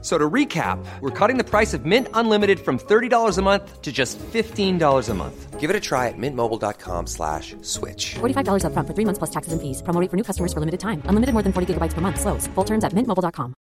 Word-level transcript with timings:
So 0.00 0.16
to 0.16 0.30
recap, 0.30 0.78
we're 1.00 1.10
cutting 1.10 1.38
the 1.38 1.44
price 1.44 1.74
of 1.74 1.84
Mint 1.84 2.06
Unlimited 2.14 2.60
from 2.60 2.78
$30 2.78 3.36
a 3.36 3.42
month 3.42 3.82
to 3.82 3.90
just 3.90 4.16
$15 4.18 5.08
a 5.08 5.14
month. 5.14 5.58
Give 5.58 5.70
it 5.70 5.74
a 5.74 5.80
try 5.80 6.06
at 6.06 6.14
mintmobile.com 6.16 7.08
slash 7.08 7.56
switch. 7.62 8.14
$45 8.20 8.62
upfront 8.62 8.86
for 8.86 8.94
three 8.94 9.04
months 9.04 9.18
plus 9.18 9.30
taxes 9.30 9.52
and 9.52 9.60
fees. 9.60 9.82
Promo 9.82 10.00
rate 10.00 10.08
for 10.08 10.16
new 10.16 10.22
customers 10.22 10.52
for 10.52 10.60
limited 10.60 10.78
time. 10.78 11.02
Unlimited 11.10 11.32
more 11.34 11.42
than 11.42 11.52
40 11.52 11.74
gigabytes 11.74 11.94
per 11.94 12.00
month. 12.00 12.20
Slows. 12.20 12.46
Full 12.54 12.64
terms 12.64 12.84
at 12.84 12.92
mintmobile.com. 12.94 13.54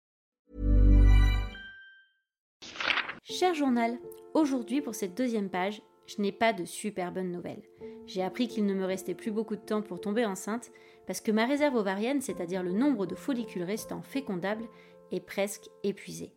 Cher 3.23 3.53
journal, 3.53 3.97
aujourd'hui 4.33 4.81
pour 4.81 4.94
cette 4.94 5.16
deuxième 5.16 5.49
page, 5.49 5.81
je 6.05 6.22
n'ai 6.22 6.31
pas 6.31 6.53
de 6.53 6.66
super 6.66 7.11
bonne 7.11 7.31
nouvelle. 7.31 7.63
J'ai 8.05 8.22
appris 8.23 8.47
qu'il 8.47 8.66
ne 8.66 8.73
me 8.73 8.86
restait 8.86 9.16
plus 9.16 9.31
beaucoup 9.31 9.55
de 9.55 9.61
temps 9.61 9.81
pour 9.81 9.99
tomber 9.99 10.25
enceinte 10.25 10.72
parce 11.08 11.22
que 11.22 11.31
ma 11.31 11.45
réserve 11.45 11.75
ovarienne, 11.75 12.22
c'est-à-dire 12.22 12.61
le 12.63 12.72
nombre 12.72 13.05
de 13.05 13.16
follicules 13.16 13.63
restants 13.63 14.02
fécondables, 14.02 14.66
est 15.12 15.20
presque 15.20 15.70
épuisée. 15.84 16.34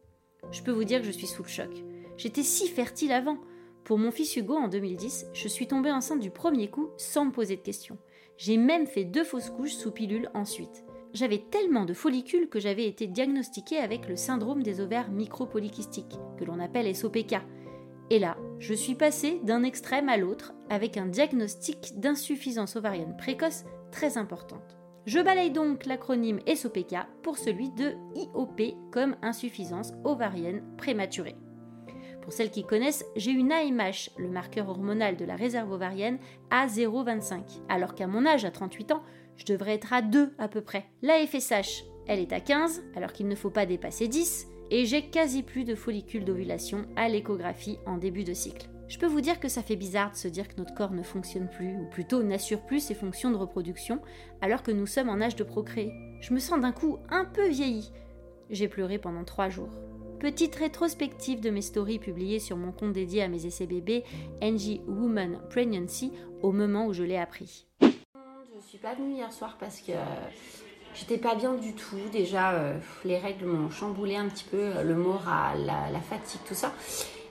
Je 0.51 0.63
peux 0.63 0.71
vous 0.71 0.85
dire 0.85 1.01
que 1.01 1.07
je 1.07 1.13
suis 1.13 1.27
sous 1.27 1.43
le 1.43 1.49
choc. 1.49 1.71
J'étais 2.17 2.43
si 2.43 2.69
fertile 2.69 3.13
avant. 3.13 3.39
Pour 3.85 3.99
mon 3.99 4.11
fils 4.11 4.37
Hugo 4.37 4.55
en 4.55 4.69
2010, 4.69 5.29
je 5.33 5.49
suis 5.49 5.67
tombée 5.67 5.91
enceinte 5.91 6.21
du 6.21 6.31
premier 6.31 6.69
coup 6.69 6.91
sans 6.97 7.25
me 7.25 7.33
poser 7.33 7.57
de 7.57 7.63
questions. 7.63 7.99
J'ai 8.37 8.57
même 8.57 8.87
fait 8.87 9.05
deux 9.05 9.25
fausses 9.25 9.51
couches 9.51 9.75
sous 9.75 9.91
pilule 9.91 10.31
ensuite. 10.35 10.85
J'avais 11.15 11.43
tellement 11.51 11.85
de 11.85 11.95
follicules 11.95 12.49
que 12.49 12.61
j'avais 12.61 12.87
été 12.87 13.07
diagnostiquée 13.07 13.79
avec 13.79 14.09
le 14.09 14.17
syndrome 14.17 14.63
des 14.63 14.81
ovaires 14.81 15.11
micropolykystiques, 15.11 16.19
que 16.39 16.45
l'on 16.45 16.61
appelle 16.61 16.95
SOPK. 16.95 17.37
Et 18.11 18.19
là, 18.19 18.37
je 18.59 18.75
suis 18.75 18.95
passée 18.95 19.41
d'un 19.43 19.63
extrême 19.65 20.09
à 20.09 20.17
l'autre 20.17 20.53
avec 20.71 20.97
un 20.97 21.07
diagnostic 21.07 21.99
d'insuffisance 21.99 22.77
ovarienne 22.77 23.17
précoce 23.17 23.65
très 23.91 24.19
importante. 24.19 24.78
Je 25.09 25.21
balaye 25.21 25.51
donc 25.51 25.87
l'acronyme 25.87 26.41
SOPK 26.55 26.95
pour 27.23 27.39
celui 27.39 27.71
de 27.71 27.95
IOP 28.15 28.77
comme 28.93 29.17
insuffisance 29.23 29.95
ovarienne 30.05 30.63
prématurée. 30.77 31.37
Pour 32.21 32.35
celles 32.35 32.51
qui 32.51 32.63
connaissent, 32.63 33.07
j'ai 33.17 33.31
une 33.31 33.51
AMH, 33.51 34.11
le 34.19 34.29
marqueur 34.29 34.69
hormonal 34.69 35.17
de 35.17 35.25
la 35.25 35.35
réserve 35.35 35.73
ovarienne, 35.73 36.19
à 36.51 36.67
0,25, 36.67 37.41
alors 37.71 37.95
qu'à 37.95 38.07
mon 38.07 38.27
âge, 38.27 38.45
à 38.45 38.51
38 38.51 38.93
ans, 38.93 39.03
je 39.39 39.47
devrais 39.47 39.77
être 39.77 39.95
à 39.95 40.03
2 40.03 40.35
à 40.37 40.47
peu 40.47 40.61
près. 40.61 40.85
La 41.01 41.27
FSH, 41.27 41.85
elle 42.07 42.19
est 42.19 42.35
à 42.35 42.41
15, 42.41 42.83
alors 42.95 43.15
qu'il 43.15 43.29
ne 43.29 43.35
faut 43.35 43.49
pas 43.49 43.65
dépasser 43.65 44.09
10, 44.09 44.47
et 44.71 44.85
j'ai 44.85 45.09
quasi 45.09 45.43
plus 45.43 45.65
de 45.65 45.75
follicules 45.75 46.27
d'ovulation 46.27 46.85
à 46.97 47.09
l'échographie 47.09 47.79
en 47.87 47.97
début 47.97 48.25
de 48.25 48.35
cycle. 48.35 48.69
Je 48.89 48.99
peux 48.99 49.07
vous 49.07 49.21
dire 49.21 49.39
que 49.39 49.49
ça 49.49 49.63
fait 49.63 49.77
bizarre 49.77 50.13
de 50.13 50.17
se 50.17 50.29
dire 50.29 50.49
que 50.49 50.57
notre 50.57 50.75
corps 50.75 50.93
ne 50.93 51.03
fonctionne 51.03 51.49
plus, 51.49 51.77
ou 51.77 51.85
plutôt 51.91 52.23
n'assure 52.23 52.63
plus 52.63 52.81
ses 52.81 52.95
fonctions 52.95 53.31
de 53.31 53.37
reproduction, 53.37 54.01
alors 54.41 54.63
que 54.63 54.71
nous 54.71 54.87
sommes 54.87 55.11
en 55.11 55.21
âge 55.21 55.37
de 55.37 55.45
procréer. 55.45 55.93
Je 56.21 56.33
me 56.33 56.39
sens 56.39 56.59
d'un 56.59 56.73
coup 56.73 56.99
un 57.11 57.27
peu 57.27 57.49
vieillie. 57.49 57.93
J'ai 58.49 58.67
pleuré 58.67 58.99
pendant 58.99 59.25
trois 59.25 59.51
jours. 59.51 59.69
Petite 60.21 60.57
rétrospective 60.57 61.41
de 61.41 61.51
mes 61.51 61.61
stories 61.61 61.99
publiées 61.99 62.39
sur 62.39 62.57
mon 62.57 62.73
compte 62.73 62.95
dédié 62.95 63.23
à 63.23 63.29
mes 63.29 63.45
essais 63.45 63.67
bébés, 63.67 64.05
NG 64.41 64.81
Woman 64.89 65.39
Pregnancy, 65.51 66.13
au 66.41 66.51
moment 66.51 66.87
où 66.87 66.95
je 66.95 67.03
l'ai 67.03 67.19
appris. 67.19 67.67
Je 67.83 68.67
suis 68.67 68.79
pas 68.79 68.95
venue 68.95 69.17
hier 69.17 69.33
soir 69.33 69.59
parce 69.61 69.81
que 69.81 69.93
j'étais 70.95 71.19
pas 71.19 71.35
bien 71.35 71.55
du 71.55 71.75
tout. 71.75 71.97
Déjà, 72.11 72.55
euh, 72.55 72.79
les 73.05 73.19
règles 73.19 73.45
m'ont 73.45 73.71
chamboulé 73.71 74.17
un 74.17 74.29
petit 74.29 74.45
peu, 74.45 74.83
le 74.83 74.95
moral, 74.95 75.67
la 75.67 76.01
fatigue, 76.01 76.41
tout 76.49 76.55
ça. 76.55 76.73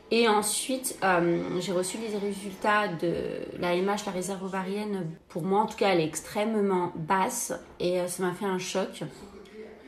Et 0.09 0.27
ensuite, 0.29 0.97
euh, 1.03 1.59
j'ai 1.59 1.73
reçu 1.73 1.97
les 1.97 2.17
résultats 2.17 2.87
de 2.87 3.13
la 3.59 3.75
MH, 3.75 4.05
la 4.05 4.11
réserve 4.13 4.43
ovarienne. 4.43 5.05
Pour 5.27 5.43
moi, 5.43 5.61
en 5.61 5.65
tout 5.65 5.75
cas, 5.75 5.89
elle 5.89 5.99
est 5.99 6.05
extrêmement 6.05 6.93
basse 6.95 7.53
et 7.79 7.99
euh, 7.99 8.07
ça 8.07 8.23
m'a 8.23 8.33
fait 8.33 8.45
un 8.45 8.57
choc. 8.57 9.03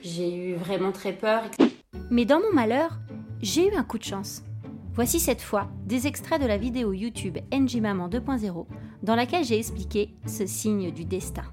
J'ai 0.01 0.33
eu 0.35 0.55
vraiment 0.55 0.91
très 0.91 1.13
peur. 1.13 1.43
Mais 2.11 2.25
dans 2.25 2.41
mon 2.41 2.51
malheur, 2.51 2.99
j'ai 3.41 3.67
eu 3.67 3.75
un 3.75 3.83
coup 3.83 3.97
de 3.97 4.03
chance. 4.03 4.43
Voici 4.93 5.21
cette 5.21 5.41
fois 5.41 5.69
des 5.85 6.07
extraits 6.07 6.41
de 6.41 6.47
la 6.47 6.57
vidéo 6.57 6.91
YouTube 6.91 7.37
NG 7.53 7.79
Maman 7.79 8.09
2.0 8.09 8.65
dans 9.03 9.15
laquelle 9.15 9.45
j'ai 9.45 9.57
expliqué 9.57 10.13
ce 10.27 10.45
signe 10.45 10.91
du 10.91 11.05
destin. 11.05 11.45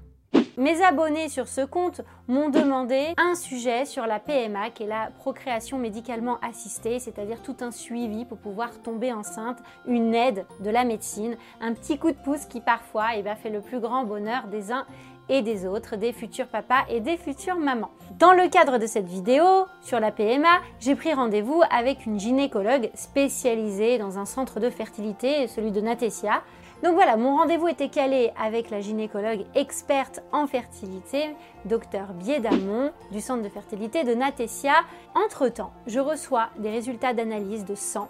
Mes 0.59 0.81
abonnés 0.81 1.29
sur 1.29 1.47
ce 1.47 1.61
compte 1.61 2.01
m'ont 2.27 2.49
demandé 2.49 3.13
un 3.17 3.35
sujet 3.35 3.85
sur 3.85 4.07
la 4.07 4.19
PMA, 4.19 4.71
qui 4.71 4.83
est 4.83 4.87
la 4.87 5.11
procréation 5.19 5.77
médicalement 5.77 6.39
assistée, 6.41 6.97
c'est-à-dire 6.97 7.43
tout 7.43 7.57
un 7.61 7.69
suivi 7.69 8.25
pour 8.25 8.39
pouvoir 8.39 8.81
tomber 8.81 9.13
enceinte, 9.13 9.59
une 9.85 10.15
aide 10.15 10.47
de 10.61 10.71
la 10.71 10.83
médecine, 10.83 11.37
un 11.61 11.75
petit 11.75 11.99
coup 11.99 12.11
de 12.11 12.17
pouce 12.17 12.45
qui 12.45 12.59
parfois 12.59 13.09
eh 13.15 13.21
bien, 13.21 13.35
fait 13.35 13.51
le 13.51 13.61
plus 13.61 13.79
grand 13.79 14.03
bonheur 14.03 14.47
des 14.47 14.71
uns 14.71 14.87
et 15.29 15.43
des 15.43 15.67
autres, 15.67 15.95
des 15.95 16.11
futurs 16.11 16.47
papas 16.47 16.85
et 16.89 17.01
des 17.01 17.17
futures 17.17 17.57
mamans. 17.57 17.91
Dans 18.17 18.33
le 18.33 18.49
cadre 18.49 18.79
de 18.79 18.87
cette 18.87 19.07
vidéo 19.07 19.43
sur 19.81 19.99
la 19.99 20.11
PMA, 20.11 20.61
j'ai 20.79 20.95
pris 20.95 21.13
rendez-vous 21.13 21.61
avec 21.69 22.07
une 22.07 22.19
gynécologue 22.19 22.89
spécialisée 22.95 23.99
dans 23.99 24.17
un 24.17 24.25
centre 24.25 24.59
de 24.59 24.71
fertilité, 24.71 25.47
celui 25.47 25.71
de 25.71 25.81
Natessia. 25.81 26.41
Donc 26.83 26.93
voilà, 26.93 27.17
mon 27.17 27.37
rendez-vous 27.37 27.67
était 27.67 27.89
calé 27.89 28.31
avec 28.39 28.69
la 28.69 28.81
gynécologue 28.81 29.45
experte 29.55 30.21
en 30.31 30.45
fertilité, 30.45 31.35
docteur 31.65 32.13
Biedamon, 32.13 32.91
du 33.11 33.19
centre 33.19 33.41
de 33.43 33.49
fertilité 33.49 34.03
de 34.03 34.13
Natessia. 34.13 34.75
Entre-temps, 35.15 35.71
je 35.87 35.99
reçois 35.99 36.49
des 36.59 36.69
résultats 36.69 37.13
d'analyse 37.13 37.65
de 37.65 37.73
sang 37.73 38.09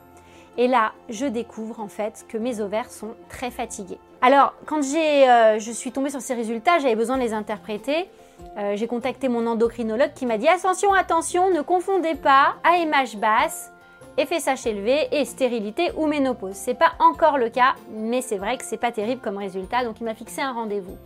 et 0.57 0.67
là, 0.67 0.93
je 1.09 1.25
découvre 1.27 1.79
en 1.79 1.87
fait 1.87 2.25
que 2.27 2.37
mes 2.37 2.61
ovaires 2.61 2.89
sont 2.89 3.13
très 3.29 3.51
fatigués. 3.51 3.99
Alors, 4.21 4.53
quand 4.65 4.79
euh, 4.79 5.59
je 5.59 5.71
suis 5.71 5.91
tombée 5.91 6.09
sur 6.09 6.21
ces 6.21 6.33
résultats, 6.33 6.79
j'avais 6.79 6.95
besoin 6.95 7.17
de 7.17 7.21
les 7.21 7.33
interpréter. 7.33 8.09
Euh, 8.57 8.75
j'ai 8.75 8.87
contacté 8.87 9.29
mon 9.29 9.45
endocrinologue 9.45 10.13
qui 10.13 10.25
m'a 10.25 10.39
dit 10.39 10.47
attention, 10.47 10.93
attention, 10.93 11.51
ne 11.51 11.61
confondez 11.61 12.15
pas 12.15 12.55
AMH 12.63 13.17
basse, 13.17 13.71
FSH 14.17 14.65
élevé 14.65 15.07
et 15.11 15.25
stérilité 15.25 15.91
ou 15.95 16.07
ménopause. 16.07 16.55
C'est 16.55 16.73
pas 16.73 16.93
encore 16.99 17.37
le 17.37 17.49
cas, 17.49 17.75
mais 17.91 18.21
c'est 18.21 18.37
vrai 18.37 18.57
que 18.57 18.63
c'est 18.63 18.77
pas 18.77 18.91
terrible 18.91 19.21
comme 19.21 19.37
résultat, 19.37 19.83
donc 19.83 19.99
il 20.01 20.05
m'a 20.05 20.15
fixé 20.15 20.41
un 20.41 20.53
rendez-vous. 20.53 20.97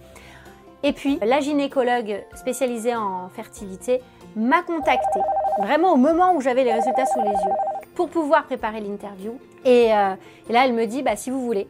Et 0.83 0.93
puis, 0.93 1.19
la 1.21 1.41
gynécologue 1.41 2.23
spécialisée 2.33 2.95
en 2.95 3.29
fertilité 3.29 4.01
m'a 4.35 4.63
contactée, 4.63 5.19
vraiment 5.59 5.93
au 5.93 5.97
moment 5.97 6.33
où 6.33 6.41
j'avais 6.41 6.63
les 6.63 6.73
résultats 6.73 7.05
sous 7.05 7.21
les 7.21 7.29
yeux, 7.29 7.55
pour 7.95 8.09
pouvoir 8.09 8.45
préparer 8.45 8.79
l'interview. 8.79 9.37
Et, 9.65 9.93
euh, 9.93 10.15
et 10.49 10.53
là, 10.53 10.65
elle 10.65 10.73
me 10.73 10.85
dit, 10.85 11.03
bah, 11.03 11.15
si 11.15 11.29
vous 11.29 11.41
voulez, 11.41 11.67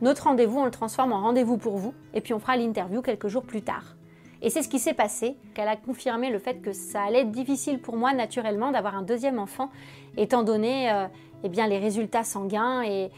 notre 0.00 0.24
rendez-vous, 0.24 0.60
on 0.60 0.64
le 0.64 0.70
transforme 0.70 1.12
en 1.12 1.20
rendez-vous 1.20 1.58
pour 1.58 1.76
vous, 1.76 1.92
et 2.14 2.20
puis 2.20 2.32
on 2.32 2.38
fera 2.38 2.56
l'interview 2.56 3.02
quelques 3.02 3.28
jours 3.28 3.44
plus 3.44 3.62
tard. 3.62 3.97
Et 4.40 4.50
c'est 4.50 4.62
ce 4.62 4.68
qui 4.68 4.78
s'est 4.78 4.94
passé, 4.94 5.36
qu'elle 5.54 5.68
a 5.68 5.76
confirmé 5.76 6.30
le 6.30 6.38
fait 6.38 6.60
que 6.62 6.72
ça 6.72 7.02
allait 7.02 7.20
être 7.20 7.32
difficile 7.32 7.80
pour 7.80 7.96
moi 7.96 8.12
naturellement 8.12 8.70
d'avoir 8.70 8.96
un 8.96 9.02
deuxième 9.02 9.38
enfant, 9.38 9.70
étant 10.16 10.44
donné 10.44 10.90
euh, 10.90 11.06
eh 11.42 11.48
bien, 11.48 11.66
les 11.66 11.78
résultats 11.78 12.24
sanguins 12.24 12.82
et, 12.82 13.10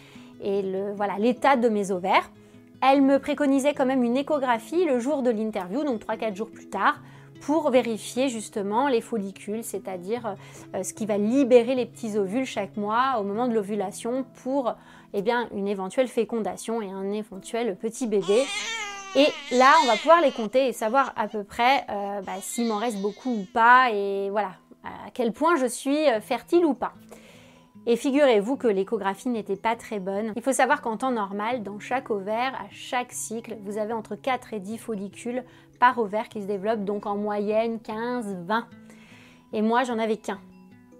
le, 0.43 0.93
voilà, 0.95 1.19
l'état 1.19 1.57
de 1.57 1.69
mes 1.69 1.91
ovaires. 1.91 2.31
Elle 2.83 3.03
me 3.03 3.19
préconisait 3.19 3.75
quand 3.75 3.85
même 3.85 4.03
une 4.03 4.17
échographie 4.17 4.87
le 4.87 4.99
jour 4.99 5.23
de 5.23 5.31
l'interview, 5.31 5.85
donc 5.85 6.03
3-4 6.03 6.35
jours 6.35 6.51
plus 6.51 6.71
tard, 6.71 7.03
pour 7.43 7.71
vérifier 7.71 8.31
justement 8.31 8.89
les 8.89 9.03
follicules, 9.03 9.63
c'est-à-dire 9.63 10.37
euh, 10.75 10.83
ce 10.83 10.95
qui 10.95 11.05
va 11.05 11.19
libérer 11.19 11.75
les 11.75 11.85
petits 11.85 12.17
ovules 12.17 12.47
chaque 12.47 12.79
mois 12.79 13.19
au 13.21 13.25
moment 13.25 13.47
de 13.47 13.53
l'ovulation 13.53 14.25
pour 14.43 14.75
eh 15.13 15.21
bien, 15.21 15.49
une 15.55 15.69
éventuelle 15.69 16.09
fécondation 16.09 16.81
et 16.81 16.91
un 16.91 17.11
éventuel 17.11 17.77
petit 17.77 18.07
bébé. 18.07 18.45
Et 19.17 19.27
là, 19.51 19.75
on 19.83 19.87
va 19.87 19.97
pouvoir 19.97 20.21
les 20.21 20.31
compter 20.31 20.69
et 20.69 20.73
savoir 20.73 21.13
à 21.17 21.27
peu 21.27 21.43
près 21.43 21.85
euh, 21.91 22.21
bah, 22.23 22.35
s'il 22.41 22.69
m'en 22.69 22.77
reste 22.77 23.01
beaucoup 23.01 23.31
ou 23.31 23.47
pas 23.53 23.91
et 23.93 24.31
voilà, 24.31 24.53
à 24.85 25.11
quel 25.13 25.33
point 25.33 25.57
je 25.57 25.67
suis 25.67 26.09
euh, 26.09 26.21
fertile 26.21 26.65
ou 26.65 26.75
pas. 26.75 26.93
Et 27.87 27.97
figurez-vous 27.97 28.57
que 28.57 28.69
l'échographie 28.69 29.29
n'était 29.31 29.57
pas 29.57 29.75
très 29.75 29.99
bonne. 29.99 30.33
Il 30.37 30.43
faut 30.43 30.53
savoir 30.53 30.81
qu'en 30.81 30.97
temps 30.97 31.11
normal, 31.11 31.63
dans 31.63 31.81
chaque 31.81 32.11
ovaire, 32.11 32.55
à 32.55 32.69
chaque 32.71 33.11
cycle, 33.11 33.57
vous 33.65 33.79
avez 33.79 33.95
entre 33.95 34.15
4 34.15 34.55
et 34.55 34.61
10 34.61 34.79
follicules 34.79 35.45
par 35.81 35.99
ovaire 35.99 36.29
qui 36.29 36.43
se 36.43 36.47
développent, 36.47 36.85
donc 36.85 37.07
en 37.07 37.17
moyenne 37.17 37.81
15, 37.81 38.37
20. 38.47 38.67
Et 39.55 39.63
moi, 39.63 39.83
j'en 39.83 39.99
avais 39.99 40.19
qu'un. 40.19 40.39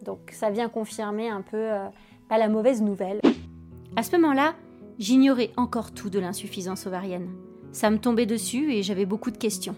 Donc 0.05 0.19
ça 0.33 0.51
vient 0.51 0.69
confirmer 0.69 1.29
un 1.29 1.43
peu 1.43 1.59
euh, 1.59 1.87
bah, 2.29 2.39
la 2.39 2.49
mauvaise 2.49 2.83
nouvelle. 2.83 3.21
À 3.95 4.03
ce 4.03 4.17
moment-là, 4.17 4.55
j'ignorais 4.99 5.53
encore 5.57 5.93
tout 5.93 6.11
de 6.11 6.19
l'insuffisance 6.19 6.87
ovarienne. 6.87 7.31
Ça 7.73 7.91
me 7.91 7.99
tombait 7.99 8.27
dessus 8.27 8.73
et 8.73 8.83
j'avais 8.83 9.07
beaucoup 9.07 9.31
de 9.31 9.39
questions. 9.39 9.77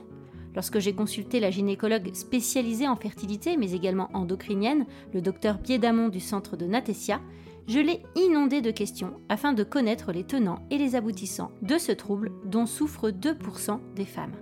Lorsque 0.55 0.79
j'ai 0.79 0.95
consulté 0.95 1.41
la 1.41 1.51
gynécologue 1.51 2.15
spécialisée 2.15 2.89
en 2.89 2.97
fertilité, 2.97 3.57
mais 3.57 3.73
également 3.73 4.11
endocrinienne, 4.13 4.87
le 5.15 5.23
docteur 5.23 5.59
Piedamon 5.61 6.09
du 6.09 6.21
centre 6.21 6.57
de 6.57 6.67
Natessia, 6.67 7.21
je 7.69 7.79
l'ai 7.79 8.03
inondé 8.17 8.61
de 8.61 8.71
questions 8.71 9.21
afin 9.29 9.53
de 9.53 9.63
connaître 9.63 10.13
les 10.13 10.25
tenants 10.25 10.63
et 10.71 10.79
les 10.79 10.95
aboutissants 10.97 11.53
de 11.63 11.79
ce 11.79 11.93
trouble 11.93 12.33
dont 12.45 12.67
souffrent 12.67 13.11
2% 13.11 13.81
des 13.95 14.05
femmes. 14.05 14.35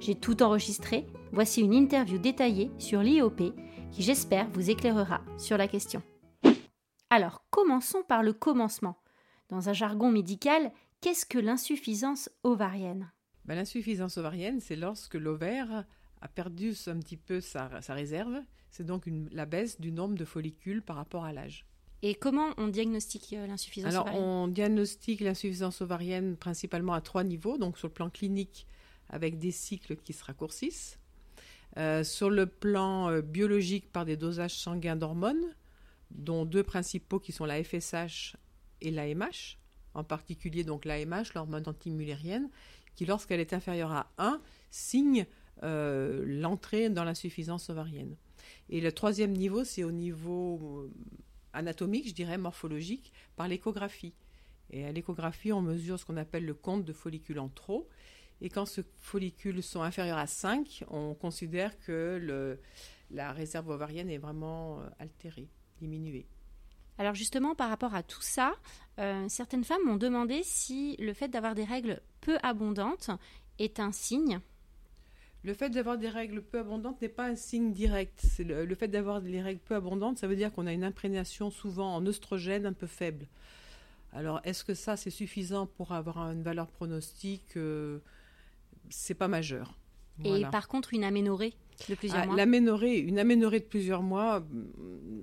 J'ai 0.00 0.16
tout 0.16 0.42
enregistré, 0.42 1.06
voici 1.32 1.62
une 1.62 1.72
interview 1.72 2.18
détaillée 2.18 2.70
sur 2.78 3.00
l'IOP 3.00 3.54
qui 3.92 4.02
j'espère 4.02 4.48
vous 4.52 4.70
éclairera 4.70 5.20
sur 5.38 5.56
la 5.56 5.68
question. 5.68 6.02
Alors, 7.10 7.44
commençons 7.50 8.02
par 8.06 8.22
le 8.22 8.32
commencement. 8.32 8.96
Dans 9.50 9.68
un 9.68 9.72
jargon 9.72 10.10
médical, 10.10 10.72
qu'est-ce 11.04 11.26
que 11.26 11.38
l'insuffisance 11.38 12.30
ovarienne? 12.44 13.12
Ben, 13.44 13.56
L'insuffisance 13.56 14.16
ovarienne, 14.16 14.60
c'est 14.60 14.74
lorsque 14.74 15.16
l'ovaire 15.16 15.84
a 16.22 16.28
perdu 16.28 16.72
un 16.86 16.98
petit 16.98 17.18
peu 17.18 17.42
sa, 17.42 17.68
réserve. 17.90 18.40
C'est 18.70 18.86
donc 18.86 19.06
la 19.30 19.44
baisse 19.44 19.78
du 19.78 19.92
nombre 19.92 20.14
de 20.14 20.24
follicules 20.24 20.80
par 20.80 20.96
rapport 20.96 21.26
à 21.26 21.34
l'âge. 21.34 21.66
Et 22.00 22.14
comment 22.14 22.54
on 22.56 22.68
diagnostique 22.68 23.34
euh, 23.34 23.46
l'insuffisance 23.46 23.92
ovarienne? 23.92 24.14
Alors, 24.14 24.26
on 24.26 24.48
diagnostique 24.48 25.20
l'insuffisance 25.20 25.82
ovarienne 25.82 26.38
principalement 26.38 26.94
à 26.94 27.02
trois 27.02 27.22
niveaux. 27.22 27.58
Donc, 27.58 27.76
sur 27.76 27.88
le 27.88 27.92
plan 27.92 28.08
clinique, 28.08 28.66
avec 29.10 29.38
des 29.38 29.50
cycles 29.50 29.96
qui 29.96 30.14
se 30.14 30.24
raccourcissent. 30.24 30.98
Euh, 31.76 32.02
sur 32.02 32.30
le 32.30 32.46
plan 32.46 33.10
euh, 33.10 33.20
biologique, 33.20 33.92
par 33.92 34.06
des 34.06 34.16
dosages 34.16 34.54
sanguins 34.54 34.96
d'hormones, 34.96 35.54
dont 36.10 36.46
deux 36.46 36.62
principaux 36.62 37.20
qui 37.20 37.32
sont 37.32 37.44
la 37.44 37.62
FSH 37.62 38.36
et 38.80 38.90
l'AMH, 38.90 39.58
en 39.94 40.04
particulier 40.04 40.64
donc 40.64 40.84
l'AMH, 40.84 41.34
l'hormone 41.34 41.64
antimullérienne, 41.66 42.48
qui 42.94 43.06
lorsqu'elle 43.06 43.40
est 43.40 43.52
inférieure 43.52 43.92
à 43.92 44.10
1, 44.18 44.40
signe 44.70 45.26
l'entrée 45.62 46.90
dans 46.90 47.04
l'insuffisance 47.04 47.70
ovarienne. 47.70 48.16
Et 48.68 48.80
le 48.80 48.92
troisième 48.92 49.32
niveau, 49.32 49.64
c'est 49.64 49.82
au 49.82 49.92
niveau 49.92 50.90
anatomique, 51.54 52.08
je 52.08 52.14
dirais 52.14 52.36
morphologique, 52.36 53.12
par 53.36 53.48
l'échographie. 53.48 54.12
Et 54.70 54.84
à 54.84 54.92
l'échographie, 54.92 55.52
on 55.52 55.62
mesure 55.62 55.98
ce 55.98 56.04
qu'on 56.04 56.16
appelle 56.16 56.44
le 56.44 56.54
compte 56.54 56.84
de 56.84 56.92
follicules 56.92 57.38
en 57.38 57.48
trop. 57.48 57.88
Et 58.40 58.48
quand 58.48 58.66
ces 58.66 58.84
follicules 58.98 59.62
sont 59.62 59.82
inférieurs 59.82 60.18
à 60.18 60.26
5, 60.26 60.84
on 60.90 61.14
considère 61.14 61.78
que 61.80 62.58
la 63.10 63.32
réserve 63.32 63.68
ovarienne 63.68 64.10
est 64.10 64.18
vraiment 64.18 64.80
euh, 64.80 64.88
altérée, 64.98 65.48
diminuée. 65.78 66.26
Alors 66.98 67.14
justement, 67.14 67.54
par 67.54 67.70
rapport 67.70 67.94
à 67.94 68.02
tout 68.02 68.22
ça, 68.22 68.54
euh, 68.98 69.26
certaines 69.28 69.64
femmes 69.64 69.82
m'ont 69.84 69.96
demandé 69.96 70.42
si 70.44 70.96
le 70.98 71.12
fait 71.12 71.28
d'avoir 71.28 71.54
des 71.54 71.64
règles 71.64 72.00
peu 72.20 72.38
abondantes 72.42 73.10
est 73.58 73.80
un 73.80 73.92
signe 73.92 74.40
le 75.44 75.52
fait 75.52 75.68
d'avoir 75.68 75.98
des 75.98 76.08
règles 76.08 76.40
peu 76.40 76.58
abondantes 76.58 77.02
n'est 77.02 77.08
pas 77.10 77.26
un 77.26 77.36
signe 77.36 77.70
direct. 77.70 78.24
Le, 78.38 78.64
le, 78.64 78.74
fait 78.74 78.88
d'avoir 78.88 79.20
des 79.20 79.42
règles 79.42 79.60
peu 79.60 79.74
abondantes, 79.74 80.16
ça 80.16 80.26
veut 80.26 80.36
dire 80.36 80.50
qu'on 80.50 80.66
a 80.66 80.72
une 80.72 80.84
imprégnation 80.84 81.50
souvent 81.50 81.94
en 81.94 82.06
oestrogène 82.06 82.64
un 82.64 82.72
peu 82.72 82.86
faible. 82.86 83.26
Alors, 84.14 84.40
est-ce 84.44 84.64
que 84.64 84.72
ça, 84.72 84.96
c'est 84.96 85.10
suffisant 85.10 85.66
pour 85.66 85.92
avoir 85.92 86.18
une 86.30 86.42
valeur 86.42 86.68
pronostique? 86.68 87.56
Euh, 87.56 87.98
C'est 88.88 89.14
pas 89.14 89.28
majeur. 89.28 89.76
Et 90.24 90.44
par 90.50 90.68
contre, 90.68 90.94
une 90.94 91.04
aménorrhée 91.04 91.54
de 91.88 91.94
plusieurs 91.94 92.22
ah, 92.22 92.26
mois 92.26 92.36
L'aménorrhée, 92.36 92.98
une 92.98 93.18
aménorrhée 93.18 93.60
de 93.60 93.64
plusieurs 93.64 94.02
mois, 94.02 94.46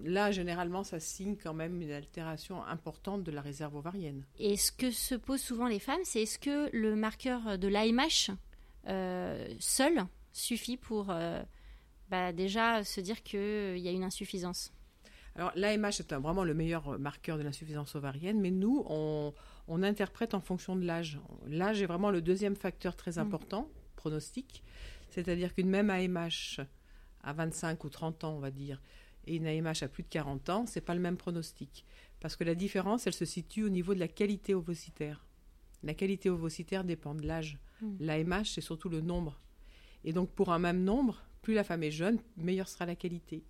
là, 0.04 0.32
généralement, 0.32 0.84
ça 0.84 1.00
signe 1.00 1.36
quand 1.36 1.54
même 1.54 1.82
une 1.82 1.92
altération 1.92 2.64
importante 2.66 3.24
de 3.24 3.32
la 3.32 3.42
réserve 3.42 3.76
ovarienne. 3.76 4.26
Et 4.40 4.58
ce 4.58 4.72
que 4.72 4.92
se 4.92 5.16
posent 5.16 5.42
souvent 5.42 5.68
les 5.68 5.80
femmes, 5.80 6.02
c'est 6.04 6.24
est-ce 6.24 6.40
que 6.40 6.70
le 6.76 6.96
marqueur 6.96 7.58
de 7.58 7.68
l'AMH 7.68 8.32
euh, 8.88 9.48
seul 9.60 10.06
suffit 10.34 10.78
pour 10.78 11.08
euh, 11.10 11.42
bah, 12.10 12.32
déjà 12.34 12.84
se 12.84 13.02
dire 13.02 13.24
qu'il 13.24 13.78
y 13.78 13.88
a 13.88 13.92
une 13.92 14.04
insuffisance? 14.04 14.74
Alors 15.36 15.52
l'AMH 15.56 16.00
est 16.00 16.14
vraiment 16.14 16.44
le 16.44 16.54
meilleur 16.54 17.00
marqueur 17.00 17.38
de 17.38 17.44
l'insuffisance 17.44 17.96
ovarienne, 17.96 18.40
mais 18.40 18.52
nous, 18.52 18.86
on, 18.88 19.34
interprète 19.84 20.34
en 20.34 20.42
fonction 20.42 20.76
de 20.76 20.86
l'âge. 20.86 21.20
L'âge 21.48 21.82
est 21.82 21.86
vraiment 21.86 22.12
le 22.12 22.22
deuxième 22.22 22.58
facteur 22.58 22.96
très 22.96 23.14
mm. 23.14 23.20
important, 23.20 23.70
pronostic. 23.96 24.64
C'est-à-dire 25.12 25.54
qu'une 25.54 25.70
même 25.70 25.90
AMH 25.90 26.62
à 27.24 27.34
25 27.34 27.84
ou 27.84 27.90
30 27.90 28.24
ans, 28.24 28.36
on 28.36 28.40
va 28.40 28.52
dire, 28.52 28.82
et 29.28 29.36
une 29.36 29.46
AMH 29.46 29.84
à 29.84 29.88
plus 29.88 30.04
de 30.04 30.10
40 30.10 30.50
ans, 30.50 30.66
c'est 30.66 30.82
pas 30.82 30.96
le 30.96 31.02
même 31.02 31.18
pronostic. 31.18 31.86
Parce 32.20 32.36
que 32.36 32.44
la 32.44 32.56
différence, 32.56 33.08
elle 33.08 33.14
se 33.14 33.26
situe 33.26 33.64
au 33.64 33.70
niveau 33.70 33.94
de 33.94 34.00
la 34.00 34.08
qualité 34.08 34.54
ovocitaire. 34.56 35.26
La 35.84 35.94
qualité 35.94 36.30
ovocitaire 36.30 36.84
dépend 36.84 37.16
de 37.16 37.26
l'âge. 37.26 37.60
Hmm. 37.82 37.96
L'AMH, 38.00 38.46
c'est 38.46 38.62
surtout 38.62 38.90
le 38.90 39.02
nombre. 39.02 39.40
Et 40.04 40.14
donc, 40.14 40.32
pour 40.32 40.52
un 40.52 40.60
même 40.60 40.84
nombre, 40.84 41.24
plus 41.42 41.54
la 41.54 41.64
femme 41.64 41.84
est 41.84 41.92
jeune, 41.92 42.20
meilleure 42.38 42.68
sera 42.68 42.86
la 42.86 42.96
qualité. 42.96 43.44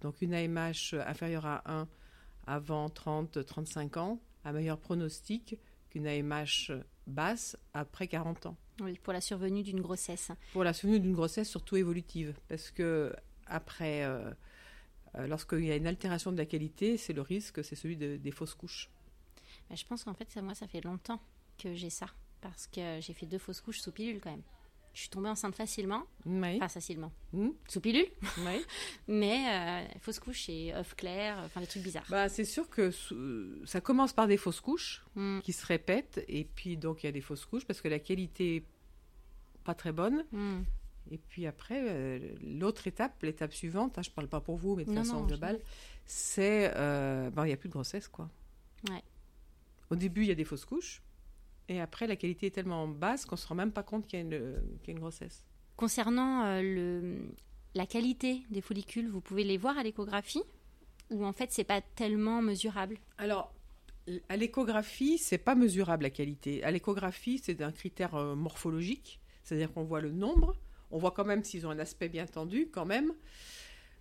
Donc, 0.00 0.22
une 0.22 0.34
AMH 0.34 0.94
inférieure 1.06 1.46
à 1.46 1.62
1 1.66 1.88
avant 2.46 2.88
30-35 2.88 3.98
ans 3.98 4.20
a 4.44 4.52
meilleur 4.52 4.78
pronostic 4.78 5.56
qu'une 5.90 6.06
AMH 6.06 6.72
basse 7.10 7.56
après 7.74 8.08
40 8.08 8.46
ans. 8.46 8.56
Oui, 8.80 8.98
pour 9.02 9.12
la 9.12 9.20
survenue 9.20 9.62
d'une 9.62 9.80
grossesse. 9.80 10.30
Pour 10.52 10.64
la 10.64 10.72
survenue 10.72 11.00
d'une 11.00 11.12
grossesse, 11.12 11.48
surtout 11.48 11.76
évolutive. 11.76 12.34
Parce 12.48 12.70
que, 12.70 13.14
après, 13.46 14.04
euh, 14.04 14.30
euh, 15.16 15.26
lorsqu'il 15.26 15.64
y 15.64 15.70
a 15.70 15.76
une 15.76 15.86
altération 15.86 16.32
de 16.32 16.38
la 16.38 16.46
qualité, 16.46 16.96
c'est 16.96 17.12
le 17.12 17.22
risque, 17.22 17.62
c'est 17.64 17.76
celui 17.76 17.96
des 17.96 18.30
fausses 18.30 18.54
couches. 18.54 18.90
Bah, 19.68 19.76
je 19.76 19.84
pense 19.84 20.04
qu'en 20.04 20.14
fait, 20.14 20.30
ça, 20.30 20.42
moi, 20.42 20.54
ça 20.54 20.66
fait 20.66 20.80
longtemps 20.80 21.20
que 21.58 21.74
j'ai 21.74 21.90
ça 21.90 22.06
parce 22.40 22.66
que 22.66 23.00
j'ai 23.00 23.12
fait 23.12 23.26
deux 23.26 23.38
fausses 23.38 23.60
couches 23.60 23.80
sous 23.80 23.92
pilule 23.92 24.20
quand 24.20 24.30
même. 24.30 24.42
Je 24.92 25.00
suis 25.00 25.08
tombée 25.08 25.28
enceinte 25.28 25.54
facilement. 25.54 26.04
Oui. 26.26 26.56
Enfin, 26.56 26.68
facilement. 26.68 27.12
Hmm. 27.32 27.50
Sous 27.68 27.80
pilule. 27.80 28.06
Oui. 28.38 28.64
Mais 29.08 29.46
euh, 29.48 29.98
fausse 30.00 30.18
couche 30.18 30.48
et 30.48 30.74
œuf 30.74 30.94
clair, 30.94 31.40
enfin 31.44 31.60
des 31.60 31.66
trucs 31.66 31.82
bizarres. 31.82 32.06
Bah, 32.08 32.28
c'est 32.28 32.44
sûr 32.44 32.68
que 32.68 32.90
ça 33.64 33.80
commence 33.80 34.12
par 34.12 34.26
des 34.26 34.36
fausses 34.36 34.60
couches 34.60 35.04
hmm. 35.14 35.40
qui 35.40 35.52
se 35.52 35.64
répètent. 35.64 36.24
Et 36.28 36.44
puis, 36.44 36.76
donc, 36.76 37.02
il 37.02 37.06
y 37.06 37.08
a 37.08 37.12
des 37.12 37.20
fausses 37.20 37.46
couches 37.46 37.64
parce 37.64 37.80
que 37.80 37.88
la 37.88 38.00
qualité 38.00 38.54
n'est 38.54 38.64
pas 39.64 39.74
très 39.74 39.92
bonne. 39.92 40.24
Hmm. 40.32 40.62
Et 41.10 41.18
puis 41.18 41.46
après, 41.46 41.82
euh, 41.88 42.18
l'autre 42.42 42.86
étape, 42.86 43.22
l'étape 43.22 43.52
suivante, 43.52 43.98
hein, 43.98 44.02
je 44.02 44.10
ne 44.10 44.14
parle 44.14 44.28
pas 44.28 44.40
pour 44.40 44.56
vous, 44.56 44.76
mais 44.76 44.84
de 44.84 44.92
façon 44.92 45.24
globale, 45.24 45.58
c'est. 46.06 46.72
Euh, 46.76 47.30
ben, 47.30 47.44
il 47.44 47.48
n'y 47.48 47.52
a 47.52 47.56
plus 47.56 47.68
de 47.68 47.72
grossesse, 47.72 48.06
quoi. 48.06 48.28
Ouais. 48.88 49.02
Au 49.90 49.96
début, 49.96 50.22
il 50.22 50.28
y 50.28 50.32
a 50.32 50.36
des 50.36 50.44
fausses 50.44 50.64
couches. 50.64 51.02
Et 51.70 51.80
après, 51.80 52.08
la 52.08 52.16
qualité 52.16 52.48
est 52.48 52.50
tellement 52.50 52.88
basse 52.88 53.24
qu'on 53.24 53.36
ne 53.36 53.40
se 53.40 53.46
rend 53.46 53.54
même 53.54 53.70
pas 53.70 53.84
compte 53.84 54.04
qu'il 54.08 54.18
y, 54.18 54.22
a 54.22 54.36
une 54.88 54.98
grossesse. 54.98 55.44
Concernant 55.76 56.44
euh, 56.44 56.62
le, 56.62 57.18
la 57.76 57.86
qualité 57.86 58.42
des 58.50 58.60
follicules, 58.60 59.08
vous 59.08 59.20
pouvez 59.20 59.44
les 59.44 59.56
voir 59.56 59.78
à 59.78 59.84
l'échographie 59.84 60.42
Ou 61.10 61.24
en 61.24 61.32
fait, 61.32 61.52
c'est 61.52 61.62
pas 61.62 61.80
tellement 61.80 62.42
mesurable? 62.42 62.98
Alors, 63.18 63.54
à 64.28 64.36
l'échographie, 64.36 65.16
c'est 65.16 65.38
pas 65.38 65.54
mesurable 65.54 66.02
la 66.02 66.10
qualité. 66.10 66.64
À 66.64 66.72
l'échographie, 66.72 67.40
c'est 67.40 67.62
un 67.62 67.70
critère 67.70 68.16
euh, 68.16 68.34
morphologique, 68.34 69.20
c'est-à-dire 69.44 69.72
qu'on 69.72 69.84
voit 69.84 70.00
le 70.00 70.10
nombre, 70.10 70.56
on 70.90 70.98
voit 70.98 71.12
quand 71.12 71.24
même 71.24 71.44
s'ils 71.44 71.68
ont 71.68 71.70
un 71.70 71.78
aspect 71.78 72.08
bien 72.08 72.26
tendu, 72.26 72.68
quand 72.72 72.84
même, 72.84 73.12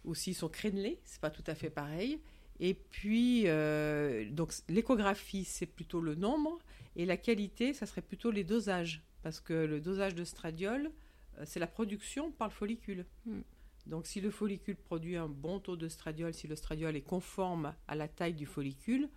ou 0.05 0.15
s'ils 0.15 0.33
sont 0.33 0.49
crénelés, 0.49 0.99
c'est 1.03 1.21
pas 1.21 1.29
tout 1.29 1.43
à 1.45 1.53
fait 1.53 1.69
pareil. 1.69 2.19
Et 2.59 2.73
puis, 2.73 3.43
euh, 3.45 4.29
donc 4.31 4.53
l'échographie, 4.67 5.45
c'est 5.45 5.65
plutôt 5.65 6.01
le 6.01 6.15
nombre, 6.15 6.59
et 6.95 7.05
la 7.05 7.17
qualité, 7.17 7.73
ça 7.73 7.85
serait 7.85 8.01
plutôt 8.01 8.31
les 8.31 8.43
dosages, 8.43 9.01
parce 9.23 9.39
que 9.39 9.53
le 9.53 9.79
dosage 9.79 10.15
de 10.15 10.23
stradiol, 10.23 10.91
euh, 11.37 11.43
c'est 11.45 11.59
la 11.59 11.67
production 11.67 12.31
par 12.31 12.49
le 12.49 12.53
follicule. 12.53 13.05
Hmm. 13.25 13.41
Donc 13.85 14.05
si 14.05 14.21
le 14.21 14.29
follicule 14.29 14.75
produit 14.75 15.15
un 15.15 15.29
bon 15.29 15.59
taux 15.59 15.77
de 15.77 15.87
stradiol, 15.87 16.33
si 16.33 16.47
le 16.47 16.55
stradiol 16.55 16.95
est 16.95 17.01
conforme 17.01 17.73
à 17.87 17.95
la 17.95 18.07
taille 18.07 18.33
du 18.33 18.45
follicule, 18.45 19.09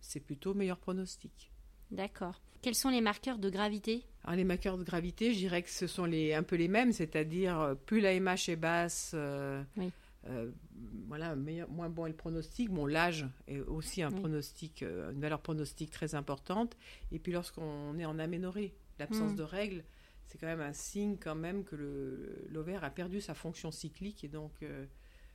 c'est 0.00 0.20
plutôt 0.20 0.54
meilleur 0.54 0.78
pronostic. 0.78 1.50
D'accord. 1.90 2.40
Quels 2.62 2.74
sont 2.76 2.90
les 2.90 3.00
marqueurs 3.00 3.38
de 3.38 3.50
gravité? 3.50 4.04
Alors, 4.24 4.36
Les 4.36 4.44
marqueurs 4.44 4.78
de 4.78 4.84
gravité, 4.84 5.32
je 5.32 5.38
dirais 5.38 5.62
que 5.62 5.70
ce 5.70 5.86
sont 5.86 6.04
les, 6.04 6.32
un 6.32 6.44
peu 6.44 6.56
les 6.56 6.68
mêmes, 6.68 6.92
c'est-à-dire 6.92 7.60
euh, 7.60 7.74
plus 7.74 8.00
la 8.00 8.18
MH 8.18 8.48
est 8.48 8.56
basse, 8.56 9.12
euh, 9.14 9.62
euh, 10.28 10.50
voilà, 11.08 11.34
moins 11.36 11.88
bon 11.88 12.06
est 12.06 12.10
le 12.10 12.16
pronostic. 12.16 12.70
Bon, 12.70 12.86
l'âge 12.86 13.26
est 13.48 13.60
aussi 13.60 14.02
un 14.02 14.10
pronostic, 14.10 14.82
euh, 14.82 15.12
une 15.12 15.20
valeur 15.20 15.40
pronostique 15.40 15.90
très 15.90 16.14
importante. 16.14 16.76
Et 17.10 17.18
puis 17.18 17.32
lorsqu'on 17.32 17.98
est 17.98 18.04
en 18.04 18.18
aménorrhée, 18.18 18.74
l'absence 18.98 19.32
hmm. 19.32 19.36
de 19.36 19.42
règles, 19.42 19.84
c'est 20.26 20.38
quand 20.38 20.46
même 20.46 20.60
un 20.60 20.72
signe 20.72 21.16
quand 21.18 21.34
même 21.34 21.64
que 21.64 22.46
l'ovaire 22.50 22.84
a 22.84 22.90
perdu 22.90 23.20
sa 23.20 23.34
fonction 23.34 23.70
cyclique 23.70 24.24
et 24.24 24.28
donc 24.28 24.52
euh, 24.62 24.86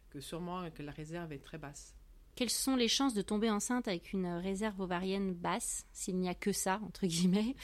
que 0.09 0.19
sûrement 0.19 0.69
que 0.71 0.81
la 0.81 0.91
réserve 0.91 1.33
est 1.33 1.43
très 1.43 1.57
basse. 1.57 1.93
Quelles 2.35 2.49
sont 2.49 2.75
les 2.75 2.87
chances 2.87 3.13
de 3.13 3.21
tomber 3.21 3.49
enceinte 3.49 3.87
avec 3.87 4.13
une 4.13 4.27
réserve 4.27 4.79
ovarienne 4.79 5.33
basse, 5.33 5.85
s'il 5.91 6.17
n'y 6.17 6.29
a 6.29 6.35
que 6.35 6.51
ça, 6.51 6.79
entre 6.85 7.07
guillemets? 7.07 7.55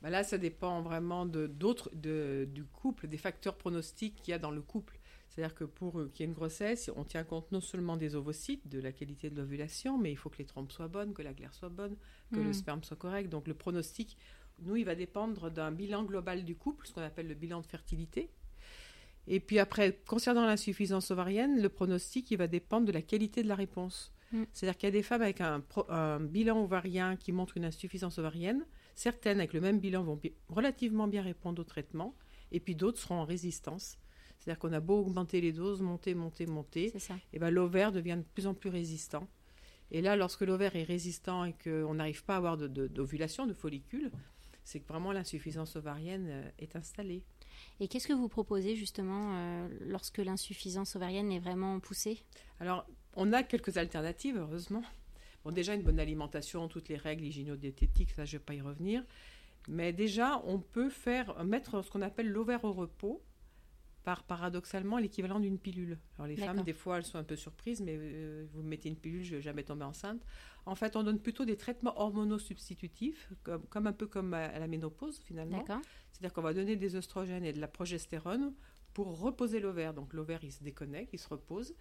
Bah 0.00 0.10
Là, 0.10 0.22
ça 0.22 0.38
dépend 0.38 0.80
vraiment 0.82 1.26
de, 1.26 1.46
d'autres, 1.46 1.90
de, 1.94 2.48
du 2.52 2.64
couple, 2.64 3.08
des 3.08 3.16
facteurs 3.16 3.56
pronostiques 3.56 4.16
qu'il 4.16 4.32
y 4.32 4.34
a 4.34 4.38
dans 4.38 4.50
le 4.50 4.62
couple. 4.62 4.93
C'est-à-dire 5.34 5.56
que 5.56 5.64
pour 5.64 5.94
qu'il 6.12 6.20
y 6.20 6.22
ait 6.22 6.26
une 6.26 6.32
grossesse, 6.32 6.92
on 6.94 7.02
tient 7.02 7.24
compte 7.24 7.50
non 7.50 7.60
seulement 7.60 7.96
des 7.96 8.14
ovocytes, 8.14 8.68
de 8.68 8.78
la 8.78 8.92
qualité 8.92 9.30
de 9.30 9.36
l'ovulation, 9.36 9.98
mais 9.98 10.12
il 10.12 10.16
faut 10.16 10.30
que 10.30 10.38
les 10.38 10.44
trompes 10.44 10.70
soient 10.70 10.86
bonnes, 10.86 11.12
que 11.12 11.22
la 11.22 11.32
glaire 11.32 11.52
soit 11.52 11.70
bonne, 11.70 11.96
que 12.30 12.38
le 12.38 12.50
hmm. 12.50 12.54
sperme 12.54 12.84
soit 12.84 12.96
correct. 12.96 13.30
Donc 13.30 13.48
le 13.48 13.54
pronostic, 13.54 14.16
nous, 14.60 14.76
il 14.76 14.84
va 14.84 14.94
dépendre 14.94 15.50
d'un 15.50 15.72
bilan 15.72 16.04
global 16.04 16.44
du 16.44 16.54
couple, 16.54 16.86
ce 16.86 16.92
qu'on 16.92 17.00
appelle 17.00 17.26
le 17.26 17.34
bilan 17.34 17.62
de 17.62 17.66
fertilité. 17.66 18.30
Et 19.26 19.40
puis 19.40 19.58
après, 19.58 19.98
concernant 20.06 20.46
l'insuffisance 20.46 21.10
ovarienne, 21.10 21.60
le 21.60 21.68
pronostic, 21.68 22.30
il 22.30 22.38
va 22.38 22.46
dépendre 22.46 22.86
de 22.86 22.92
la 22.92 23.02
qualité 23.02 23.42
de 23.42 23.48
la 23.48 23.56
réponse. 23.56 24.12
Hmm. 24.30 24.44
C'est-à-dire 24.52 24.78
qu'il 24.78 24.86
y 24.86 24.92
a 24.92 24.92
des 24.92 25.02
femmes 25.02 25.22
avec 25.22 25.40
un, 25.40 25.64
un, 25.88 26.20
bilan 26.20 26.62
ovarien 26.62 27.16
qui 27.16 27.32
montre 27.32 27.56
une 27.56 27.64
insuffisance 27.64 28.18
ovarienne. 28.18 28.64
Certaines 28.94 29.38
avec 29.38 29.52
le 29.52 29.60
même 29.60 29.80
bilan 29.80 30.04
vont 30.04 30.20
relativement 30.48 31.08
bien 31.08 31.22
répondre 31.22 31.60
au 31.60 31.64
traitement, 31.64 32.14
et 32.52 32.60
puis 32.60 32.76
d'autres 32.76 33.00
seront 33.00 33.16
en 33.16 33.24
résistance. 33.24 33.98
C'est-à-dire 34.44 34.58
qu'on 34.58 34.72
a 34.74 34.80
beau 34.80 35.00
augmenter 35.00 35.40
les 35.40 35.52
doses, 35.52 35.80
monter, 35.80 36.14
monter, 36.14 36.44
monter, 36.44 36.92
et 37.32 37.38
ben 37.38 37.48
l'ovaire 37.48 37.92
devient 37.92 38.18
de 38.18 38.24
plus 38.34 38.46
en 38.46 38.52
plus 38.52 38.68
résistant. 38.68 39.26
Et 39.90 40.02
là, 40.02 40.16
lorsque 40.16 40.42
l'ovaire 40.42 40.76
est 40.76 40.82
résistant 40.82 41.44
et 41.44 41.54
qu'on 41.64 41.94
n'arrive 41.94 42.24
pas 42.24 42.34
à 42.34 42.36
avoir 42.38 42.56
de- 42.58 42.68
de- 42.68 42.86
d'ovulation, 42.86 43.46
de, 43.46 43.54
follicules, 43.54 44.10
c'est 44.62 44.80
que 44.80 44.86
vraiment 44.88 45.12
l'insuffisance 45.12 45.76
ovarienne 45.76 46.26
euh, 46.28 46.50
est 46.58 46.76
installée. 46.76 47.22
Et 47.80 47.88
qu'est-ce 47.88 48.06
que 48.08 48.12
vous 48.12 48.28
proposez 48.28 48.76
justement 48.76 49.34
euh, 49.34 49.68
lorsque 49.86 50.18
l'insuffisance 50.18 50.94
ovarienne 50.96 51.32
est 51.32 51.38
vraiment 51.38 51.80
poussée? 51.80 52.18
Alors, 52.60 52.86
on 53.14 53.32
a 53.32 53.42
quelques 53.42 53.78
alternatives, 53.78 54.36
heureusement. 54.36 54.82
Bon, 55.44 55.52
déjà, 55.52 55.74
une 55.74 55.82
bonne 55.82 56.00
alimentation, 56.00 56.68
toutes 56.68 56.88
les 56.88 56.96
règles 56.96 57.24
hygiéno-diététiques, 57.24 58.10
ça, 58.10 58.24
je 58.24 58.36
ne 58.36 58.38
vais 58.40 58.44
pas 58.44 58.54
y 58.54 58.60
revenir. 58.60 59.04
Mais 59.68 59.92
déjà, 59.92 60.42
on 60.44 60.58
peut 60.58 60.90
faire 60.90 61.44
mettre 61.44 61.82
ce 61.82 61.90
qu'on 61.90 62.02
appelle 62.02 62.28
l'ovaire 62.30 62.64
au 62.64 62.72
repos 62.72 63.22
par 64.04 64.22
paradoxalement 64.24 64.98
l'équivalent 64.98 65.40
d'une 65.40 65.58
pilule. 65.58 65.98
Alors 66.18 66.26
les 66.28 66.36
femmes, 66.46 66.56
des 66.62 66.72
fois, 66.74 66.98
elles 66.98 67.04
sont 67.04 67.18
un 67.18 67.24
peu 67.24 67.36
surprises, 67.36 67.80
mais 67.80 67.96
euh, 67.98 68.44
vous 68.52 68.62
mettez 68.62 68.88
une 68.90 68.96
pilule, 68.96 69.24
je 69.24 69.32
ne 69.32 69.36
vais 69.36 69.42
jamais 69.42 69.64
tomber 69.64 69.84
enceinte. 69.84 70.22
En 70.66 70.74
fait, 70.74 70.94
on 70.96 71.02
donne 71.02 71.18
plutôt 71.18 71.44
des 71.44 71.56
traitements 71.56 71.98
hormonaux 72.00 72.38
substitutifs, 72.38 73.30
comme, 73.42 73.64
comme 73.66 73.86
un 73.86 73.92
peu 73.92 74.06
comme 74.06 74.34
à, 74.34 74.44
à 74.44 74.58
la 74.58 74.66
ménopause 74.66 75.18
finalement. 75.24 75.58
C'est-à-dire 76.12 76.32
qu'on 76.34 76.42
va 76.42 76.54
donner 76.54 76.76
des 76.76 76.96
oestrogènes 76.96 77.44
et 77.44 77.52
de 77.52 77.60
la 77.60 77.68
progestérone 77.68 78.52
pour 78.92 79.18
reposer 79.18 79.58
l'ovaire. 79.58 79.94
Donc 79.94 80.12
l'ovaire, 80.12 80.40
il 80.44 80.52
se 80.52 80.62
déconnecte, 80.62 81.12
il 81.14 81.18
se 81.18 81.28
repose. 81.28 81.74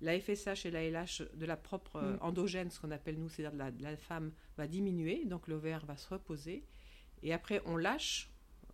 La 0.00 0.18
FSH 0.18 0.66
et 0.66 0.70
la 0.70 0.82
LH 0.88 1.22
de 1.34 1.46
la 1.46 1.56
propre 1.56 1.96
euh, 1.96 2.14
Mm. 2.14 2.18
endogène, 2.22 2.70
ce 2.70 2.80
qu'on 2.80 2.90
appelle 2.92 3.18
nous, 3.18 3.28
c'est-à-dire 3.28 3.52
de 3.52 3.58
la, 3.82 3.90
la 3.90 3.96
femme, 3.96 4.32
va 4.56 4.66
diminuer. 4.66 5.24
Donc 5.24 5.48
l'ovaire 5.48 5.84
va 5.86 5.96
se 5.96 6.08
reposer. 6.08 6.64
Et 7.22 7.32
après, 7.32 7.62
on 7.66 7.76
lâche, 7.76 8.30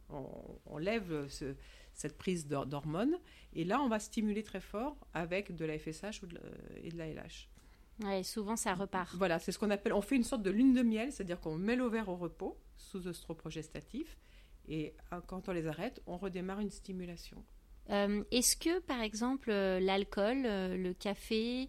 on, 0.08 0.26
on 0.66 0.78
lève 0.78 1.28
ce- 1.28 1.54
cette 2.00 2.16
prise 2.18 2.46
d'hor- 2.46 2.66
d'hormones. 2.66 3.16
Et 3.52 3.64
là, 3.64 3.80
on 3.80 3.88
va 3.88 3.98
stimuler 3.98 4.42
très 4.42 4.60
fort 4.60 4.96
avec 5.14 5.54
de 5.54 5.64
la 5.64 5.78
FSH 5.78 6.22
ou 6.22 6.26
de 6.26 6.34
la- 6.34 6.78
et 6.82 6.90
de 6.90 6.96
la 6.98 7.06
LH. 7.08 7.48
Ouais, 8.02 8.22
souvent 8.22 8.56
ça 8.56 8.74
repart. 8.74 9.14
Voilà, 9.16 9.38
c'est 9.38 9.52
ce 9.52 9.58
qu'on 9.58 9.70
appelle, 9.70 9.92
on 9.92 10.00
fait 10.00 10.16
une 10.16 10.24
sorte 10.24 10.42
de 10.42 10.50
lune 10.50 10.72
de 10.72 10.82
miel, 10.82 11.12
c'est-à-dire 11.12 11.38
qu'on 11.40 11.56
met 11.56 11.76
l'ovaire 11.76 12.08
au 12.08 12.16
repos 12.16 12.58
sous 12.76 13.06
œstroprogestatif 13.06 14.16
et 14.68 14.94
euh, 15.12 15.20
quand 15.26 15.48
on 15.48 15.52
les 15.52 15.66
arrête, 15.66 16.00
on 16.06 16.16
redémarre 16.16 16.60
une 16.60 16.70
stimulation. 16.70 17.44
Euh, 17.90 18.22
Est-ce 18.30 18.56
que, 18.56 18.78
par 18.80 19.00
exemple, 19.02 19.50
euh, 19.50 19.80
l'alcool, 19.80 20.46
euh, 20.46 20.76
le 20.76 20.94
café 20.94 21.68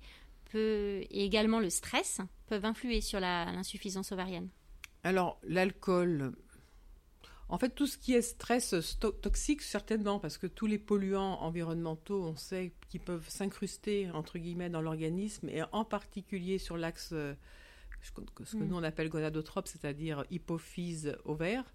peut, 0.51 1.01
et 1.09 1.25
également 1.25 1.59
le 1.59 1.69
stress 1.69 2.21
peuvent 2.47 2.65
influer 2.65 3.01
sur 3.01 3.19
l'insuffisance 3.19 4.11
ovarienne? 4.11 4.49
Alors, 5.03 5.39
l'alcool, 5.43 6.33
en 7.51 7.57
fait, 7.57 7.69
tout 7.75 7.85
ce 7.85 7.97
qui 7.97 8.13
est 8.13 8.21
stress 8.21 8.73
toxique, 9.21 9.61
certainement, 9.61 10.19
parce 10.19 10.37
que 10.37 10.47
tous 10.47 10.67
les 10.67 10.77
polluants 10.77 11.41
environnementaux, 11.41 12.23
on 12.23 12.35
sait 12.37 12.71
qu'ils 12.89 13.01
peuvent 13.01 13.27
s'incruster, 13.29 14.09
entre 14.11 14.39
guillemets, 14.39 14.69
dans 14.69 14.81
l'organisme, 14.81 15.49
et 15.49 15.61
en 15.73 15.83
particulier 15.83 16.57
sur 16.57 16.77
l'axe, 16.77 17.09
euh, 17.11 17.33
ce 18.01 18.11
que 18.11 18.57
Mm. 18.57 18.67
nous 18.67 18.75
on 18.77 18.83
appelle 18.83 19.09
gonadotrope, 19.09 19.67
c'est-à-dire 19.67 20.23
hypophyse 20.31 21.15
ovaire, 21.25 21.65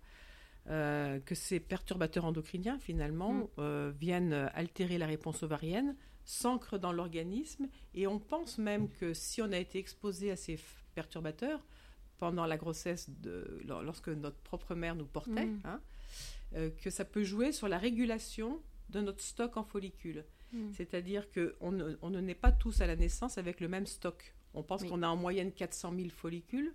euh, 0.68 1.20
que 1.20 1.34
ces 1.34 1.60
perturbateurs 1.60 2.24
endocriniens, 2.24 2.78
finalement, 2.78 3.32
Mm. 3.34 3.48
euh, 3.58 3.92
viennent 3.94 4.32
altérer 4.54 4.96
la 4.98 5.06
réponse 5.06 5.42
ovarienne, 5.42 5.94
s'ancrent 6.24 6.78
dans 6.78 6.90
l'organisme, 6.92 7.68
et 7.94 8.06
on 8.06 8.18
pense 8.18 8.58
même 8.58 8.88
que 8.88 9.12
si 9.14 9.42
on 9.42 9.52
a 9.52 9.58
été 9.58 9.78
exposé 9.78 10.30
à 10.32 10.36
ces 10.36 10.58
perturbateurs, 10.94 11.64
pendant 12.18 12.46
la 12.46 12.56
grossesse, 12.56 13.10
de, 13.20 13.60
lor- 13.64 13.82
lorsque 13.82 14.08
notre 14.08 14.38
propre 14.38 14.74
mère 14.74 14.94
nous 14.94 15.06
portait, 15.06 15.46
Mm. 15.46 15.60
hein, 15.64 15.80
euh, 16.54 16.70
que 16.82 16.90
ça 16.90 17.04
peut 17.04 17.24
jouer 17.24 17.52
sur 17.52 17.68
la 17.68 17.78
régulation 17.78 18.60
de 18.90 19.00
notre 19.00 19.20
stock 19.20 19.56
en 19.56 19.64
follicules. 19.64 20.24
Mm. 20.52 20.70
C'est-à-dire 20.72 21.26
qu'on 21.32 21.72
ne, 21.72 21.96
on 22.02 22.10
ne 22.10 22.20
naît 22.20 22.34
pas 22.34 22.52
tous 22.52 22.80
à 22.80 22.86
la 22.86 22.96
naissance 22.96 23.36
avec 23.38 23.60
le 23.60 23.68
même 23.68 23.86
stock. 23.86 24.34
On 24.54 24.62
pense 24.62 24.82
Oui. 24.82 24.88
qu'on 24.88 25.02
a 25.02 25.08
en 25.08 25.16
moyenne 25.16 25.52
400 25.52 25.92
000 25.96 26.08
follicules. 26.08 26.72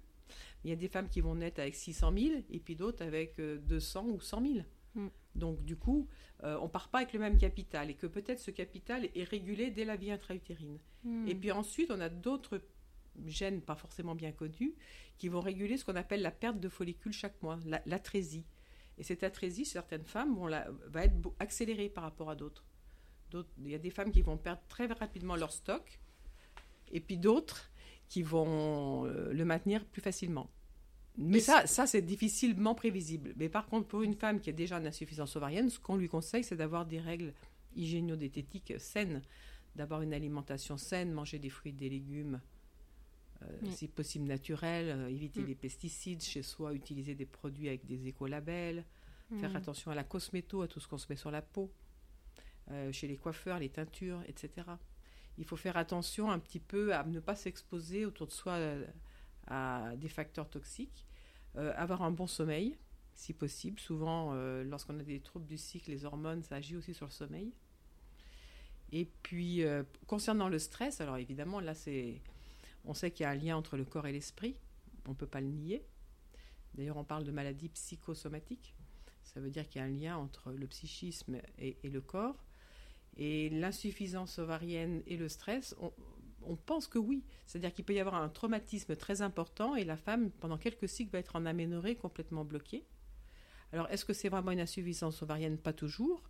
Il 0.63 0.69
y 0.69 0.74
a 0.74 0.75
des 0.75 0.88
femmes 0.88 1.10
qui 1.10 1.21
vont 1.21 1.36
naître 1.36 1.60
avec 1.60 1.75
600 1.75 2.13
000 2.15 2.36
et 2.50 2.60
puis 2.60 2.75
d'autres 2.75 3.03
avec 3.03 3.39
euh, 3.39 3.57
200 3.60 4.05
ou 4.07 4.19
100 4.19 4.41
000. 4.45 4.53
Mm. 4.95 5.07
Donc 5.36 5.63
du 5.63 5.75
coup, 5.77 6.07
euh, 6.43 6.57
on 6.62 6.67
part 6.69 6.89
pas 6.89 7.00
avec 7.00 7.13
le 7.13 7.19
même 7.19 7.38
capital 7.38 7.89
et 7.89 7.93
que 7.95 8.05
peut-être 8.07 8.39
ce 8.39 8.51
capital 8.51 9.07
est 9.15 9.24
régulé 9.24 9.71
dès 9.71 9.86
la 9.86 9.95
vie 9.95 10.12
intra-utérine. 10.12 10.77
Et 11.25 11.33
puis 11.33 11.51
ensuite, 11.51 11.89
on 11.89 12.00
a 12.00 12.10
d'autres 12.10 12.62
gènes 13.25 13.62
pas 13.62 13.75
forcément 13.75 14.15
bien 14.15 14.32
connus 14.32 14.74
qui 15.18 15.27
vont 15.27 15.41
réguler 15.41 15.77
ce 15.77 15.86
qu'on 15.86 15.96
appelle 15.96 16.22
la 16.22 16.32
perte 16.32 16.60
de 16.60 16.70
follicules 16.70 17.13
chaque 17.13 17.41
mois, 17.41 17.60
la- 17.65 17.82
l'atrésie. 17.86 18.46
Et 18.98 19.03
cette 19.03 19.24
atrésie, 19.24 19.65
certaines 19.65 20.06
femmes 20.06 20.36
vont 20.36 20.48
la- 20.48 20.68
va 20.88 21.06
être 21.06 21.15
accélérée 21.39 21.89
par 21.89 22.03
rapport 22.03 22.30
à 22.30 22.36
d'autres. 22.36 22.65
Il 23.60 23.70
y 23.70 23.75
a 23.75 23.77
des 23.80 23.89
femmes 23.91 24.12
qui 24.12 24.22
vont 24.22 24.38
perdre 24.38 24.62
très 24.68 24.88
rapidement 24.88 25.36
leur 25.38 25.51
stock, 25.53 26.00
et 26.91 27.00
puis 27.00 27.18
d'autres 27.18 27.72
qui 28.10 28.24
vont 28.24 29.06
euh, 29.06 29.32
le 29.32 29.46
maintenir 29.46 29.86
plus 29.86 30.01
facilement. 30.01 30.50
Mais 31.18 31.38
Et 31.38 31.41
ça, 31.41 31.65
ça 31.68 31.88
c'est 31.88 32.01
difficilement 32.01 32.75
prévisible. 32.75 33.34
Mais 33.38 33.48
par 33.50 33.68
contre, 33.68 33.88
pour 33.88 34.01
une 34.01 34.15
femme 34.15 34.39
qui 34.41 34.50
a 34.50 34.53
déjà 34.53 34.77
une 34.77 34.88
insuffisance 34.88 35.36
ovarienne, 35.38 35.70
ce 35.70 35.80
qu'on 35.80 35.96
lui 35.96 36.10
conseille, 36.10 36.44
c'est 36.44 36.58
d'avoir 36.58 36.86
des 36.86 37.00
règles 37.00 37.34
hygiéno-diététiques 37.75 38.74
saines, 38.80 39.22
d'avoir 39.75 40.01
une 40.01 40.13
alimentation 40.13 40.77
saine, 40.77 41.12
manger 41.13 41.39
des 41.39 41.50
fruits, 41.50 41.74
des 41.74 41.89
légumes, 41.89 42.41
Oui. 43.63 43.71
si 43.71 43.88
possible 43.88 44.25
naturels, 44.25 44.89
euh, 44.89 45.07
éviter 45.10 45.41
Mm. 45.41 45.45
les 45.48 45.55
pesticides 45.55 46.21
chez 46.21 46.43
soi, 46.43 46.74
utiliser 46.74 47.15
des 47.15 47.25
produits 47.25 47.67
avec 47.67 47.86
des 47.86 48.07
écolabels, 48.07 48.86
faire 49.39 49.51
Hmm. 49.51 49.55
attention 49.55 49.91
à 49.91 49.95
la 49.95 50.03
cosméto, 50.03 50.62
à 50.62 50.67
tout 50.67 50.79
ce 50.79 50.88
qu'on 50.88 50.98
se 50.98 51.07
met 51.10 51.15
sur 51.15 51.31
la 51.31 51.41
peau, 51.41 51.71
euh, 52.69 52.91
chez 52.91 53.07
les 53.07 53.17
coiffeurs, 53.17 53.60
les 53.60 53.69
teintures, 53.69 54.21
etc. 54.27 54.50
Il 55.38 55.45
faut 55.45 55.55
faire 55.55 55.77
attention 55.77 56.29
un 56.29 56.38
petit 56.39 56.60
peu 56.60 56.93
à 56.93 57.03
ne 57.03 57.19
pas 57.19 57.36
s'exposer 57.36 58.05
autour 58.05 58.27
de 58.27 58.31
soi 58.31 58.53
euh, 58.53 58.86
à 59.48 59.93
des 59.95 60.10
facteurs 60.10 60.50
toxiques, 60.50 61.05
euh, 61.55 61.74
avoir 61.77 62.01
un 62.03 62.12
bon 62.12 62.27
sommeil, 62.27 62.77
si 63.15 63.33
possible. 63.33 63.79
Souvent, 63.79 64.31
euh, 64.33 64.63
lorsqu'on 64.63 65.00
a 65.00 65.03
des 65.03 65.19
troubles 65.19 65.48
du 65.48 65.57
cycle, 65.57 65.89
les 65.91 66.05
hormones, 66.05 66.43
ça 66.43 66.55
agit 66.57 66.75
aussi 66.75 66.93
sur 66.93 67.05
le 67.07 67.12
sommeil. 67.12 67.53
Et 68.91 69.05
puis, 69.24 69.63
euh, 69.63 69.83
concernant 70.07 70.50
le 70.50 70.60
stress, 70.60 71.00
alors 71.01 71.17
évidemment, 71.17 71.60
là, 71.62 71.74
c'est, 71.74 72.21
on 72.85 72.93
sait 72.93 73.11
qu'il 73.11 73.23
y 73.23 73.27
a 73.27 73.29
un 73.29 73.35
lien 73.35 73.57
entre 73.57 73.77
le 73.77 73.85
corps 73.85 74.07
et 74.07 74.11
l'esprit. 74.11 74.55
On 75.07 75.11
ne 75.11 75.15
peut 75.15 75.27
pas 75.27 75.41
le 75.41 75.47
nier. 75.47 75.85
D'ailleurs, 76.73 76.97
on 76.97 77.03
parle 77.03 77.23
de 77.23 77.31
maladie 77.31 77.69
psychosomatique. 77.69 78.75
Ça 79.23 79.39
veut 79.39 79.50
dire 79.50 79.67
qu'il 79.67 79.81
y 79.81 79.83
a 79.83 79.88
un 79.88 79.89
lien 79.89 80.17
entre 80.17 80.51
le 80.51 80.67
psychisme 80.67 81.38
et, 81.57 81.77
le 81.83 82.01
corps. 82.01 82.43
Et 83.17 83.50
l'insuffisance 83.50 84.39
ovarienne 84.39 85.03
et 85.05 85.17
le 85.17 85.27
stress, 85.27 85.75
on, 85.79 85.91
on 86.43 86.55
pense 86.55 86.88
que 86.88 86.97
oui. 86.97 87.23
C'est-à-dire 87.45 87.73
qu'il 87.73 87.85
peut 87.85 87.93
y 87.93 88.00
avoir 88.00 88.15
un 88.15 88.29
traumatisme 88.29 88.95
très 88.95 89.21
important 89.21 89.75
et 89.75 89.83
la 89.83 89.97
femme, 89.97 90.31
pendant 90.31 90.57
quelques 90.57 90.89
cycles, 90.89 91.11
va 91.11 91.19
être 91.19 91.35
en 91.35 91.45
aménorrhée 91.45 91.95
complètement 91.95 92.45
bloquée. 92.45 92.85
Alors, 93.73 93.89
est-ce 93.89 94.05
que 94.05 94.13
c'est 94.13 94.29
vraiment 94.29 94.51
une 94.51 94.59
insuffisance 94.59 95.21
ovarienne? 95.21 95.57
Pas 95.57 95.73
toujours. 95.73 96.23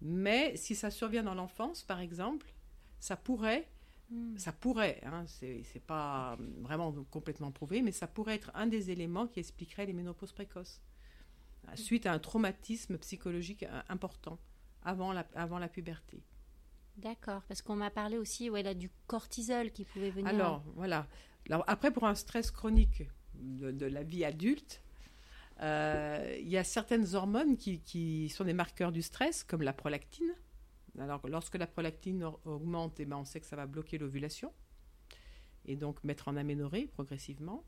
Mais 0.00 0.56
si 0.56 0.74
ça 0.74 0.90
survient 0.90 1.22
dans 1.22 1.34
l'enfance, 1.34 1.82
par 1.82 2.00
exemple, 2.00 2.52
ça 2.98 3.16
pourrait, 3.16 3.68
Hmm. 4.12 4.36
ça 4.36 4.52
pourrait, 4.52 5.00
hein, 5.04 5.24
c'est 5.26 5.82
pas 5.86 6.36
vraiment 6.60 6.92
complètement 7.10 7.50
prouvé, 7.50 7.80
mais 7.80 7.92
ça 7.92 8.06
pourrait 8.06 8.34
être 8.34 8.50
un 8.54 8.66
des 8.66 8.90
éléments 8.90 9.26
qui 9.26 9.40
expliquerait 9.40 9.86
les 9.86 9.94
ménopauses 9.94 10.32
précoces, 10.32 10.82
suite 11.76 12.04
à 12.04 12.12
un 12.12 12.18
traumatisme 12.18 12.98
psychologique 12.98 13.62
euh, 13.62 13.80
important 13.88 14.38
avant 14.82 15.12
la, 15.14 15.26
avant 15.34 15.58
la 15.58 15.68
puberté. 15.68 16.22
D'accord, 16.98 17.42
parce 17.48 17.62
qu'on 17.62 17.76
m'a 17.76 17.90
parlé 17.90 18.18
aussi 18.18 18.50
ouais, 18.50 18.62
là, 18.62 18.74
du 18.74 18.90
cortisol 19.06 19.70
qui 19.70 19.86
pouvait 19.86 20.10
venir. 20.10 20.28
Alors, 20.28 20.62
voilà. 20.76 21.06
Alors, 21.48 21.64
après, 21.66 21.90
pour 21.90 22.04
un 22.04 22.14
stress 22.14 22.50
chronique 22.50 23.04
de, 23.34 23.70
de 23.70 23.86
la 23.86 24.02
vie 24.02 24.26
adulte, 24.26 24.82
euh, 25.62 26.36
il 26.38 26.48
y 26.48 26.58
a 26.58 26.64
certaines 26.64 27.14
hormones 27.14 27.56
qui, 27.56 27.80
qui 27.80 28.28
sont 28.28 28.44
des 28.44 28.52
marqueurs 28.52 28.92
du 28.92 29.00
stress, 29.00 29.42
comme 29.42 29.62
la 29.62 29.72
prolactine. 29.72 30.34
Alors, 30.98 31.26
lorsque 31.26 31.54
la 31.56 31.66
prolactine 31.66 32.24
augmente, 32.44 33.00
eh 33.00 33.04
ben, 33.06 33.16
on 33.16 33.24
sait 33.24 33.40
que 33.40 33.46
ça 33.46 33.56
va 33.56 33.66
bloquer 33.66 33.98
l'ovulation 33.98 34.52
et 35.64 35.76
donc 35.76 36.02
mettre 36.04 36.28
en 36.28 36.36
aménorrhée 36.36 36.86
progressivement. 36.86 37.64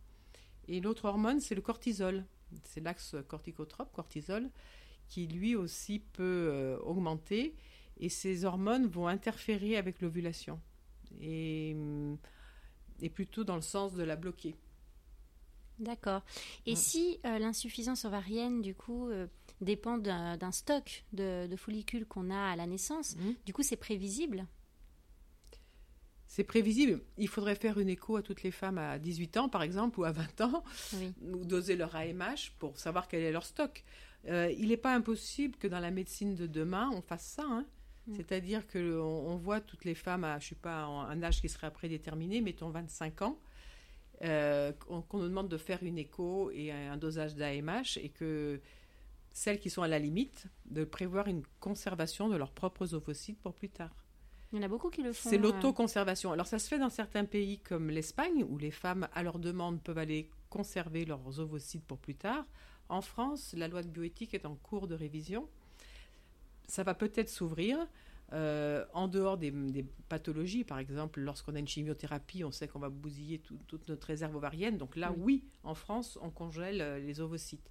Et 0.69 0.81
l'autre 0.81 1.07
hormone, 1.07 1.41
c'est 1.41 1.55
le 1.55 1.61
cortisol. 1.63 2.25
C'est 2.65 2.81
l'axe 2.81 3.17
corticotrope, 3.29 3.93
cortisol, 3.93 4.51
qui 5.09 5.27
lui 5.27 5.55
aussi 5.57 6.01
peut 6.01 6.49
euh, 6.53 6.79
augmenter. 6.81 7.55
Et 7.99 8.09
ces 8.09 8.45
hormones 8.45 8.87
vont 8.87 9.07
interférer 9.07 9.77
avec 9.77 10.01
l'ovulation. 10.01 10.61
Et, 11.21 11.77
et 13.01 13.09
plutôt 13.09 13.45
dans 13.45 13.57
le 13.57 13.63
sens 13.63 13.95
de 13.95 14.03
la 14.03 14.17
bloquer. 14.17 14.55
D'accord. 15.79 16.23
Et 16.67 16.73
Mm. 16.73 16.77
si 16.77 17.19
euh, 17.25 17.39
l'insuffisance 17.39 18.05
ovarienne, 18.05 18.63
du 18.63 18.75
coup, 18.75 19.09
euh, 19.09 19.27
dépend 19.61 19.99
d'un 19.99 20.53
stock 20.53 21.05
de, 21.13 21.47
de 21.47 21.57
follicules 21.57 22.07
qu'on 22.07 22.31
a 22.31 22.51
à 22.53 22.57
la 22.57 22.67
naissance, 22.67 23.17
Mhm. 23.17 23.35
du 23.47 23.53
coup, 23.53 23.63
c'est 23.63 23.77
prévisible 23.77 24.47
C'est 26.27 26.45
prévisible. 26.45 27.01
Il 27.17 27.29
faudrait 27.29 27.55
faire 27.55 27.79
une 27.79 27.89
écho 27.89 28.17
à 28.17 28.23
toutes 28.23 28.43
les 28.43 28.51
femmes 28.51 28.79
à 28.79 28.99
18 28.99 29.37
ans, 29.37 29.49
par 29.49 29.63
exemple, 29.63 30.01
ou 30.01 30.05
à 30.05 30.11
20 30.11 30.41
ans, 30.41 30.65
Oui. 30.95 31.13
ou 31.23 31.45
doser 31.45 31.77
leur 31.77 31.95
AMH 31.95 32.51
pour 32.59 32.79
savoir 32.79 33.07
quel 33.07 33.23
est 33.23 33.31
leur 33.31 33.45
stock. 33.45 33.85
Euh, 34.27 34.51
il 34.59 34.69
n'est 34.69 34.77
pas 34.77 34.95
impossible 34.95 35.57
que 35.57 35.69
dans 35.69 35.79
la 35.81 35.91
médecine 35.93 36.35
de 36.35 36.47
demain, 36.49 36.91
on 36.95 37.03
fasse 37.03 37.25
ça. 37.27 37.45
hein. 37.47 37.65
Mm. 38.09 38.15
C'est-à-dire 38.17 38.67
que 38.67 38.99
on, 38.99 39.37
voit 39.37 39.61
toutes 39.61 39.85
les 39.85 39.95
femmes 39.95 40.25
à, 40.25 40.39
je 40.41 40.49
sais 40.49 40.55
pas, 40.57 40.83
un 40.85 41.23
âge 41.23 41.41
qui 41.41 41.49
serait 41.49 41.71
prédéterminé, 41.73 42.41
mettons 42.41 42.71
25 42.71 43.23
ans, 43.23 43.39
euh, 44.23 44.73
qu'on 44.73 45.19
nous 45.19 45.29
demande 45.29 45.49
de 45.49 45.57
faire 45.59 45.83
une 45.83 45.99
écho 45.99 46.51
et 46.51 46.73
un 46.73 46.97
dosage 46.97 47.35
d'AMH 47.37 47.97
et 48.03 48.09
que 48.09 48.61
celles 49.35 49.59
qui 49.59 49.69
sont 49.69 49.83
à 49.83 49.89
la 49.89 49.99
limite, 49.99 50.47
de 50.65 50.85
prévoir 50.85 51.27
une 51.27 51.43
conservation 51.61 52.29
de 52.29 52.37
leurs 52.37 52.53
propres 52.53 52.95
ovocytes 52.95 53.39
pour 53.41 53.53
plus 53.53 53.69
tard. 53.69 53.95
Il 54.53 54.59
y 54.59 54.61
en 54.61 54.63
a 54.63 54.69
beaucoup 54.69 54.91
qui 54.91 55.03
le 55.03 55.13
font. 55.13 55.29
C'est 55.29 55.39
l'autoconservation. 55.39 56.31
Alors 56.31 56.47
ça 56.47 56.61
se 56.61 56.69
fait 56.69 56.79
dans 56.79 56.89
certains 56.89 57.25
pays 57.25 57.59
comme 57.59 57.91
l'Espagne, 57.91 58.47
où 58.49 58.57
les 58.57 58.71
femmes, 58.71 59.09
à 59.13 59.25
leur 59.25 59.41
demande, 59.41 59.83
peuvent 59.83 59.99
aller 59.99 60.31
conserver 60.49 61.05
leurs 61.05 61.41
ovocytes 61.41 61.85
pour 61.85 61.99
plus 61.99 62.15
tard. 62.15 62.45
En 62.89 63.01
France, 63.01 63.55
la 63.57 63.67
loi 63.67 63.83
de 63.83 63.89
bioéthique 63.89 64.35
est 64.35 64.47
en 64.47 64.55
cours 64.55 64.87
de 64.87 64.95
révision. 64.95 65.49
Ça 66.69 66.85
va 66.85 66.95
peut-être 66.95 67.29
s'ouvrir. 67.29 67.77
Euh, 68.33 68.85
en 68.95 69.09
dehors 69.09 69.37
des, 69.37 69.53
pathologies, 70.09 70.65
par 70.65 70.79
exemple, 70.79 71.21
lorsqu'on 71.21 71.57
a 71.57 71.59
une 71.59 71.69
chimiothérapie, 71.69 72.45
on 72.45 72.53
sait 72.53 72.69
qu'on 72.69 72.79
va 72.79 72.89
bousiller 72.89 73.41
toute 73.67 73.89
notre 73.89 74.07
réserve 74.07 74.37
ovarienne. 74.37 74.79
Donc 74.79 74.95
là, 74.95 75.13
oui, 75.19 75.45
en 75.65 75.75
France, 75.75 76.19
on 76.23 76.31
congèle 76.31 76.81
euh, 76.81 76.99
les 77.01 77.21
ovocytes. 77.21 77.71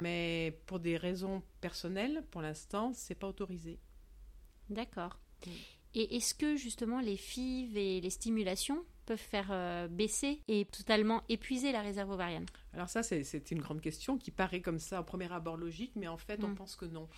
Mais 0.00 0.58
pour 0.66 0.80
des 0.80 0.96
raisons 0.96 1.42
personnelles, 1.60 2.24
pour 2.30 2.42
l'instant, 2.42 2.92
c'est 2.94 3.14
pas 3.14 3.28
autorisé. 3.28 3.78
D'accord. 4.68 5.18
Et 5.94 6.16
est-ce 6.16 6.34
que 6.34 6.56
justement 6.56 7.00
les 7.00 7.16
FIV 7.16 7.76
et 7.76 8.00
les 8.00 8.10
stimulations 8.10 8.84
peuvent 9.06 9.18
faire 9.18 9.48
euh, 9.50 9.88
baisser 9.88 10.40
et 10.46 10.64
totalement 10.66 11.22
épuiser 11.28 11.72
la 11.72 11.82
réserve 11.82 12.10
ovarienne? 12.10 12.46
Alors 12.72 12.88
ça, 12.88 13.02
c'est 13.02 13.50
une 13.50 13.60
grande 13.60 13.80
question 13.80 14.16
qui 14.16 14.30
paraît 14.30 14.60
comme 14.60 14.78
ça 14.78 15.00
au 15.00 15.04
premier 15.04 15.32
abord 15.32 15.56
logique, 15.56 15.92
mais 15.96 16.06
en 16.06 16.18
fait, 16.18 16.44
on 16.44 16.48
mm. 16.48 16.54
pense 16.54 16.76
que 16.76 16.84
non. 16.84 17.08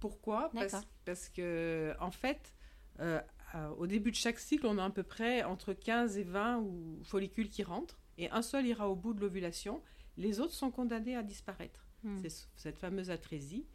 Pourquoi? 0.00 0.50
Parce, 0.54 0.76
parce, 1.04 1.28
que, 1.28 1.94
en 2.00 2.10
fait, 2.10 2.54
euh, 3.00 3.20
au 3.78 3.86
début 3.86 4.10
de 4.10 4.16
chaque 4.16 4.38
cycle, 4.38 4.66
on 4.66 4.78
a 4.78 4.84
à 4.84 4.90
peu 4.90 5.02
près 5.02 5.42
entre 5.42 5.72
15 5.72 6.18
et 6.18 6.24
20 6.24 6.58
ou 6.58 7.00
follicules 7.04 7.48
qui 7.48 7.62
rentrent, 7.62 8.00
et 8.18 8.30
un 8.30 8.42
seul 8.42 8.66
ira 8.66 8.88
au 8.88 8.96
bout 8.96 9.12
de 9.14 9.20
l'ovulation. 9.20 9.82
Les 10.16 10.40
autres 10.40 10.52
sont 10.52 10.70
condamnés 10.70 11.16
à 11.16 11.22
disparaître. 11.22 11.83
Mm. 12.04 12.18
C'est 12.22 12.48
cette 12.56 12.78
fameuse 12.78 13.10
atrésie. 13.10 13.66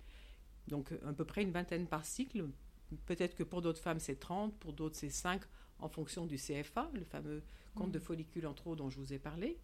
Donc, 0.68 0.92
à 1.06 1.14
peu 1.14 1.26
près 1.26 1.42
une 1.42 1.52
vingtaine 1.52 1.88
par 1.88 2.06
cycle, 2.06 2.46
Peut-être 3.06 3.36
que 3.36 3.44
pour 3.44 3.62
d'autres 3.62 3.82
femmes, 3.82 4.00
c'est 4.00 4.20
30, 4.20 4.58
pour 4.58 4.74
d'autres, 4.74 4.96
c'est 4.96 5.10
5, 5.10 5.42
en 5.80 5.90
fonction 5.90 6.26
du 6.26 6.38
CFA, 6.38 6.90
le 6.94 7.04
fameux 7.04 7.44
compte 7.76 7.92
de 7.92 8.00
mm. 8.00 8.02
follicules 8.02 8.48
en 8.48 8.54
trop 8.54 8.76
dont 8.76 8.90
je 8.90 8.98
vous 8.98 9.14
ai 9.14 9.20
parlé. 9.20 9.58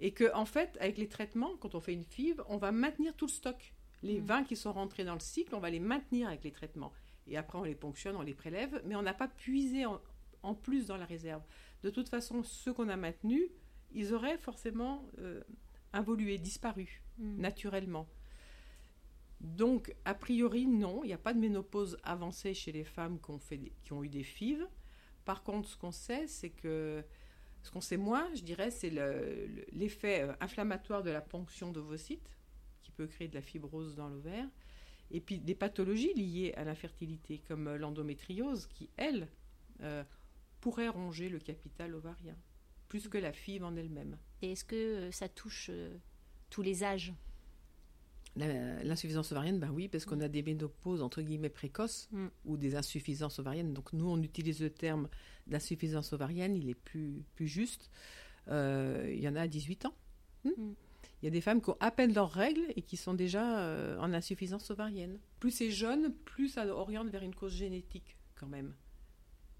Et 0.00 0.12
que, 0.12 0.34
en 0.34 0.44
fait, 0.44 0.76
avec 0.80 0.98
les 0.98 1.08
traitements, 1.08 1.56
quand 1.58 1.74
on 1.74 1.80
fait 1.80 1.92
une 1.92 2.04
FIV, 2.04 2.42
on 2.48 2.56
va 2.56 2.72
maintenir 2.72 3.14
tout 3.14 3.26
le 3.26 3.30
stock. 3.30 3.74
Les 4.02 4.18
20 4.18 4.40
mm. 4.40 4.44
qui 4.46 4.56
sont 4.56 4.72
rentrés 4.72 5.04
dans 5.04 5.14
le 5.14 5.20
cycle, 5.20 5.54
on 5.54 5.60
va 5.60 5.70
les 5.70 5.80
maintenir 5.80 6.28
avec 6.28 6.42
les 6.42 6.50
traitements. 6.50 6.92
Et 7.28 7.36
après, 7.36 7.58
on 7.58 7.64
les 7.64 7.76
ponctionne, 7.76 8.16
on 8.16 8.22
les 8.22 8.34
prélève, 8.34 8.82
mais 8.84 8.96
on 8.96 9.02
n'a 9.02 9.14
pas 9.14 9.28
puisé 9.28 9.86
en, 9.86 10.54
plus 10.54 10.86
dans 10.86 10.96
la 10.96 11.06
réserve. 11.06 11.42
De 11.84 11.90
toute 11.90 12.08
façon, 12.08 12.42
ceux 12.42 12.72
qu'on 12.72 12.88
a 12.88 12.96
maintenus, 12.96 13.48
ils 13.92 14.12
auraient 14.12 14.38
forcément 14.38 15.06
euh, 15.18 15.40
involué, 15.92 16.38
disparu, 16.38 17.01
mm. 17.18 17.40
naturellement. 17.40 18.08
Donc, 19.40 19.94
a 20.04 20.14
priori, 20.14 20.66
non, 20.66 21.02
il 21.02 21.08
n'y 21.08 21.12
a 21.12 21.18
pas 21.18 21.34
de 21.34 21.40
ménopause 21.40 21.98
avancée 22.04 22.54
chez 22.54 22.70
les 22.70 22.84
femmes 22.84 23.20
qui 23.20 23.30
ont, 23.30 23.38
fait 23.38 23.72
qui 23.82 23.92
ont 23.92 24.04
eu 24.04 24.08
des 24.08 24.22
FIV. 24.22 24.64
Par 25.24 25.42
contre, 25.42 25.68
ce 25.68 25.76
qu'on 25.76 25.90
sait, 25.90 26.28
c'est 26.28 26.50
que 26.50 27.04
ce 27.62 27.70
qu'on 27.70 27.80
sait 27.80 27.96
moins, 27.96 28.28
je 28.34 28.42
dirais, 28.42 28.70
c'est 28.70 28.90
l'effet 29.72 30.22
euh, 30.22 30.32
inflammatoire 30.40 31.02
de 31.02 31.10
la 31.10 31.20
ponction 31.20 31.70
d'ovocytes, 31.70 32.30
qui 32.82 32.90
peut 32.90 33.06
créer 33.06 33.28
de 33.28 33.34
la 33.34 33.42
fibrose 33.42 33.94
dans 33.94 34.08
l'ovaire, 34.08 34.48
et 35.10 35.20
puis 35.20 35.38
des 35.38 35.54
pathologies 35.54 36.14
liées 36.14 36.52
à 36.56 36.64
l'infertilité, 36.64 37.38
comme 37.46 37.68
euh, 37.68 37.78
l'endométriose, 37.78 38.66
qui, 38.66 38.90
elle, 38.96 39.28
euh, 39.80 40.02
pourrait 40.60 40.88
ronger 40.88 41.28
le 41.28 41.38
capital 41.38 41.94
ovarien, 41.94 42.36
plus 42.88 43.08
que 43.08 43.18
la 43.18 43.32
FIV 43.32 43.64
en 43.64 43.76
elle-même. 43.76 44.18
Et 44.42 44.52
est-ce 44.52 44.64
que 44.64 45.10
ça 45.12 45.28
touche 45.28 45.70
tous 46.52 46.62
les 46.62 46.84
âges 46.84 47.12
L'insuffisance 48.34 49.30
ovarienne, 49.32 49.58
ben 49.58 49.70
oui, 49.70 49.88
parce 49.88 50.06
qu'on 50.06 50.20
a 50.20 50.28
des 50.28 50.42
ménopauses 50.42 51.02
entre 51.02 51.20
guillemets 51.20 51.50
précoces 51.50 52.08
mm. 52.12 52.26
ou 52.46 52.56
des 52.56 52.76
insuffisances 52.76 53.38
ovariennes. 53.38 53.74
Donc 53.74 53.92
nous, 53.92 54.08
on 54.08 54.22
utilise 54.22 54.60
le 54.60 54.70
terme 54.70 55.08
d'insuffisance 55.46 56.14
ovarienne, 56.14 56.56
il 56.56 56.70
est 56.70 56.74
plus, 56.74 57.24
plus 57.34 57.46
juste. 57.46 57.90
Euh, 58.48 59.10
il 59.12 59.20
y 59.20 59.28
en 59.28 59.36
a 59.36 59.42
à 59.42 59.48
18 59.48 59.86
ans. 59.86 59.94
Hmm. 60.44 60.50
Mm. 60.50 60.74
Il 61.20 61.26
y 61.26 61.28
a 61.28 61.30
des 61.30 61.40
femmes 61.40 61.60
qui 61.60 61.70
ont 61.70 61.76
à 61.78 61.90
peine 61.90 62.14
leurs 62.14 62.32
règles 62.32 62.64
et 62.74 62.82
qui 62.82 62.96
sont 62.96 63.14
déjà 63.14 63.60
euh, 63.60 63.98
en 63.98 64.12
insuffisance 64.12 64.70
ovarienne. 64.70 65.18
Plus 65.38 65.50
c'est 65.50 65.70
jeune, 65.70 66.12
plus 66.24 66.48
ça 66.48 66.66
oriente 66.66 67.08
vers 67.08 67.22
une 67.22 67.34
cause 67.34 67.54
génétique 67.54 68.16
quand 68.34 68.48
même, 68.48 68.74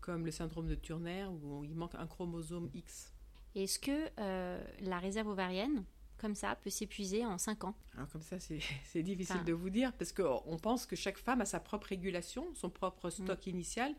comme 0.00 0.24
le 0.24 0.32
syndrome 0.32 0.66
de 0.66 0.74
Turner 0.74 1.26
où 1.26 1.62
il 1.62 1.74
manque 1.76 1.94
un 1.94 2.06
chromosome 2.06 2.70
X. 2.74 3.12
Est-ce 3.54 3.78
que 3.78 4.08
euh, 4.18 4.64
la 4.80 4.98
réserve 4.98 5.28
ovarienne, 5.28 5.84
comme 6.22 6.36
ça 6.36 6.54
peut 6.54 6.70
s'épuiser 6.70 7.26
en 7.26 7.36
5 7.36 7.64
ans 7.64 7.74
Alors 7.96 8.08
comme 8.08 8.22
ça, 8.22 8.38
c'est 8.38 9.02
difficile 9.02 9.42
de 9.44 9.52
vous 9.52 9.70
dire, 9.70 9.92
parce 9.92 10.12
qu'on 10.12 10.56
pense 10.62 10.86
que 10.86 10.94
chaque 10.94 11.18
femme 11.18 11.40
a 11.40 11.44
sa 11.44 11.58
propre 11.58 11.88
régulation, 11.88 12.46
son 12.54 12.70
propre 12.70 13.08
mm. 13.08 13.10
stock 13.10 13.46
initial 13.48 13.92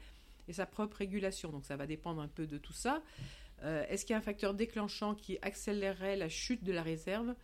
et 0.48 0.54
sa 0.54 0.66
propre 0.66 0.98
régulation. 0.98 1.52
Donc 1.52 1.66
ça 1.66 1.76
va 1.76 1.86
dépendre 1.86 2.22
un 2.22 2.30
peu 2.30 2.48
de 2.48 2.58
tout 2.58 2.74
ça. 2.74 3.04
Euh, 3.64 3.86
est-ce 3.90 4.06
qu'il 4.06 4.14
y 4.14 4.16
a 4.16 4.20
un 4.20 4.22
facteur 4.22 4.54
déclenchant 4.54 5.16
qui 5.16 5.38
accélérerait 5.42 6.16
la 6.16 6.30
chute 6.30 6.64
de 6.64 6.72
la 6.72 6.82
réserve 6.82 7.36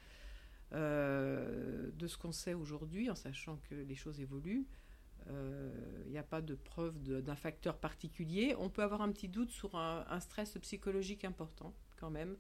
euh, 0.72 1.92
de 1.94 2.08
ce 2.08 2.18
qu'on 2.18 2.32
sait 2.32 2.54
aujourd'hui, 2.54 3.10
en 3.10 3.16
sachant 3.16 3.58
que 3.70 3.76
les 3.76 3.96
choses 3.96 4.22
évoluent? 4.22 4.66
Euh, 5.28 6.04
il 6.06 6.12
n'y 6.12 6.18
a 6.18 6.24
pas 6.24 6.42
de 6.42 6.56
preuve 6.56 6.98
d'un 7.04 7.36
facteur 7.36 7.78
particulier. 7.78 8.56
On 8.58 8.70
peut 8.70 8.82
avoir 8.82 9.02
un 9.02 9.12
petit 9.12 9.28
doute 9.28 9.52
sur 9.52 9.76
un 9.76 10.20
stress 10.22 10.58
psychologique 10.62 11.26
important, 11.26 11.74
quand 11.98 12.10
même 12.10 12.38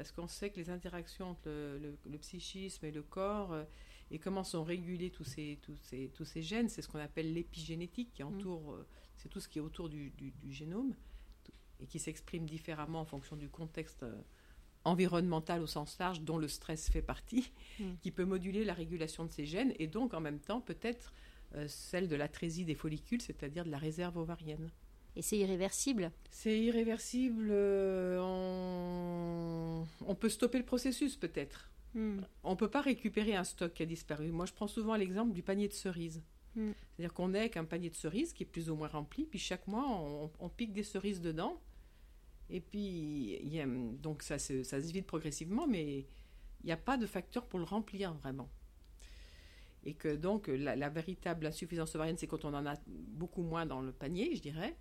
parce 0.00 0.12
qu'on 0.12 0.28
sait 0.28 0.48
que 0.48 0.56
les 0.56 0.70
interactions 0.70 1.28
entre 1.32 1.50
le, 1.50 2.18
psychisme 2.20 2.86
et 2.86 2.90
le 2.90 3.02
corps 3.02 3.52
euh, 3.52 3.64
et 4.10 4.18
comment 4.18 4.44
sont 4.44 4.64
régulés 4.64 5.10
tous 5.10 5.24
ces, 5.24 5.58
tous 5.60 5.76
ces, 5.82 6.08
tous 6.14 6.24
ces 6.24 6.40
gènes, 6.40 6.70
c'est 6.70 6.80
ce 6.80 6.88
qu'on 6.88 7.00
appelle 7.00 7.34
l'épigénétique 7.34 8.10
qui 8.14 8.24
mm. 8.24 8.28
entoure, 8.28 8.72
euh, 8.72 8.86
c'est 9.18 9.28
tout 9.28 9.40
ce 9.40 9.48
qui 9.50 9.58
est 9.58 9.60
autour 9.60 9.90
du, 9.90 10.08
du, 10.08 10.32
génome 10.50 10.94
et 11.80 11.86
qui 11.86 11.98
s'exprime 11.98 12.46
différemment 12.46 13.02
en 13.02 13.04
fonction 13.04 13.36
du 13.36 13.50
contexte 13.50 14.02
euh, 14.04 14.22
environnemental 14.84 15.60
au 15.60 15.66
sens 15.66 15.98
large, 15.98 16.22
dont 16.22 16.38
le 16.38 16.48
stress 16.48 16.88
fait 16.88 17.02
partie, 17.02 17.52
mm. 17.78 17.96
qui 18.00 18.10
peut 18.10 18.24
moduler 18.24 18.64
la 18.64 18.72
régulation 18.72 19.26
de 19.26 19.30
ces 19.30 19.44
gènes 19.44 19.74
et 19.78 19.86
donc 19.86 20.14
en 20.14 20.20
même 20.20 20.40
temps 20.40 20.62
peut-être 20.62 21.12
celle 21.66 22.08
de 22.08 22.16
l'atrésie 22.16 22.64
des 22.64 22.76
follicules, 22.76 23.20
c'est-à-dire 23.20 23.66
de 23.66 23.70
la 23.70 23.78
réserve 23.78 24.16
ovarienne. 24.16 24.70
Et 25.16 25.22
c'est 25.22 25.38
irréversible 25.38 26.12
C'est 26.30 26.58
irréversible. 26.58 27.48
Euh, 27.50 28.18
on... 30.06 30.14
peut 30.14 30.28
stopper 30.28 30.58
le 30.58 30.64
processus 30.64 31.16
peut-être. 31.16 31.70
Hmm. 31.94 32.20
On 32.44 32.50
ne 32.52 32.56
peut 32.56 32.70
pas 32.70 32.80
récupérer 32.80 33.34
un 33.34 33.44
stock 33.44 33.72
qui 33.72 33.82
a 33.82 33.86
disparu. 33.86 34.30
Moi, 34.30 34.46
je 34.46 34.52
prends 34.52 34.68
souvent 34.68 34.94
l'exemple 34.94 35.32
du 35.32 35.42
panier 35.42 35.66
de 35.66 35.72
cerises. 35.72 36.22
Hmm. 36.54 36.72
C'est-à-dire 36.72 37.14
qu'on 37.14 37.34
est 37.34 37.40
avec 37.40 37.56
un 37.56 37.64
panier 37.64 37.90
de 37.90 37.94
cerises 37.94 38.32
qui 38.32 38.44
est 38.44 38.46
plus 38.46 38.70
ou 38.70 38.76
moins 38.76 38.88
rempli, 38.88 39.24
puis 39.24 39.38
chaque 39.38 39.66
mois, 39.66 39.86
on, 40.38 40.48
pique 40.48 40.72
des 40.72 40.82
cerises 40.84 41.20
dedans. 41.20 41.60
Et 42.48 42.60
puis, 42.60 43.40
donc 44.02 44.22
ça, 44.22 44.38
ça 44.38 44.82
se 44.82 44.92
vide 44.92 45.06
progressivement, 45.06 45.66
mais 45.66 46.06
il 46.62 46.66
n'y 46.66 46.72
a 46.72 46.76
pas 46.76 46.96
de 46.96 47.06
facteur 47.06 47.46
pour 47.46 47.58
le 47.58 47.64
remplir 47.64 48.12
vraiment. 48.14 48.48
Et 49.84 49.94
que 49.94 50.14
donc, 50.14 50.48
la, 50.48 50.76
la 50.76 50.88
véritable 50.88 51.46
insuffisance 51.46 51.94
ovarienne, 51.94 52.18
c'est 52.18 52.26
quand 52.26 52.44
on 52.44 52.52
en 52.52 52.66
a 52.66 52.74
beaucoup 52.86 53.42
moins 53.42 53.66
dans 53.66 53.80
le 53.80 53.92
panier, 53.92 54.34
je 54.34 54.42
dirais. 54.42 54.76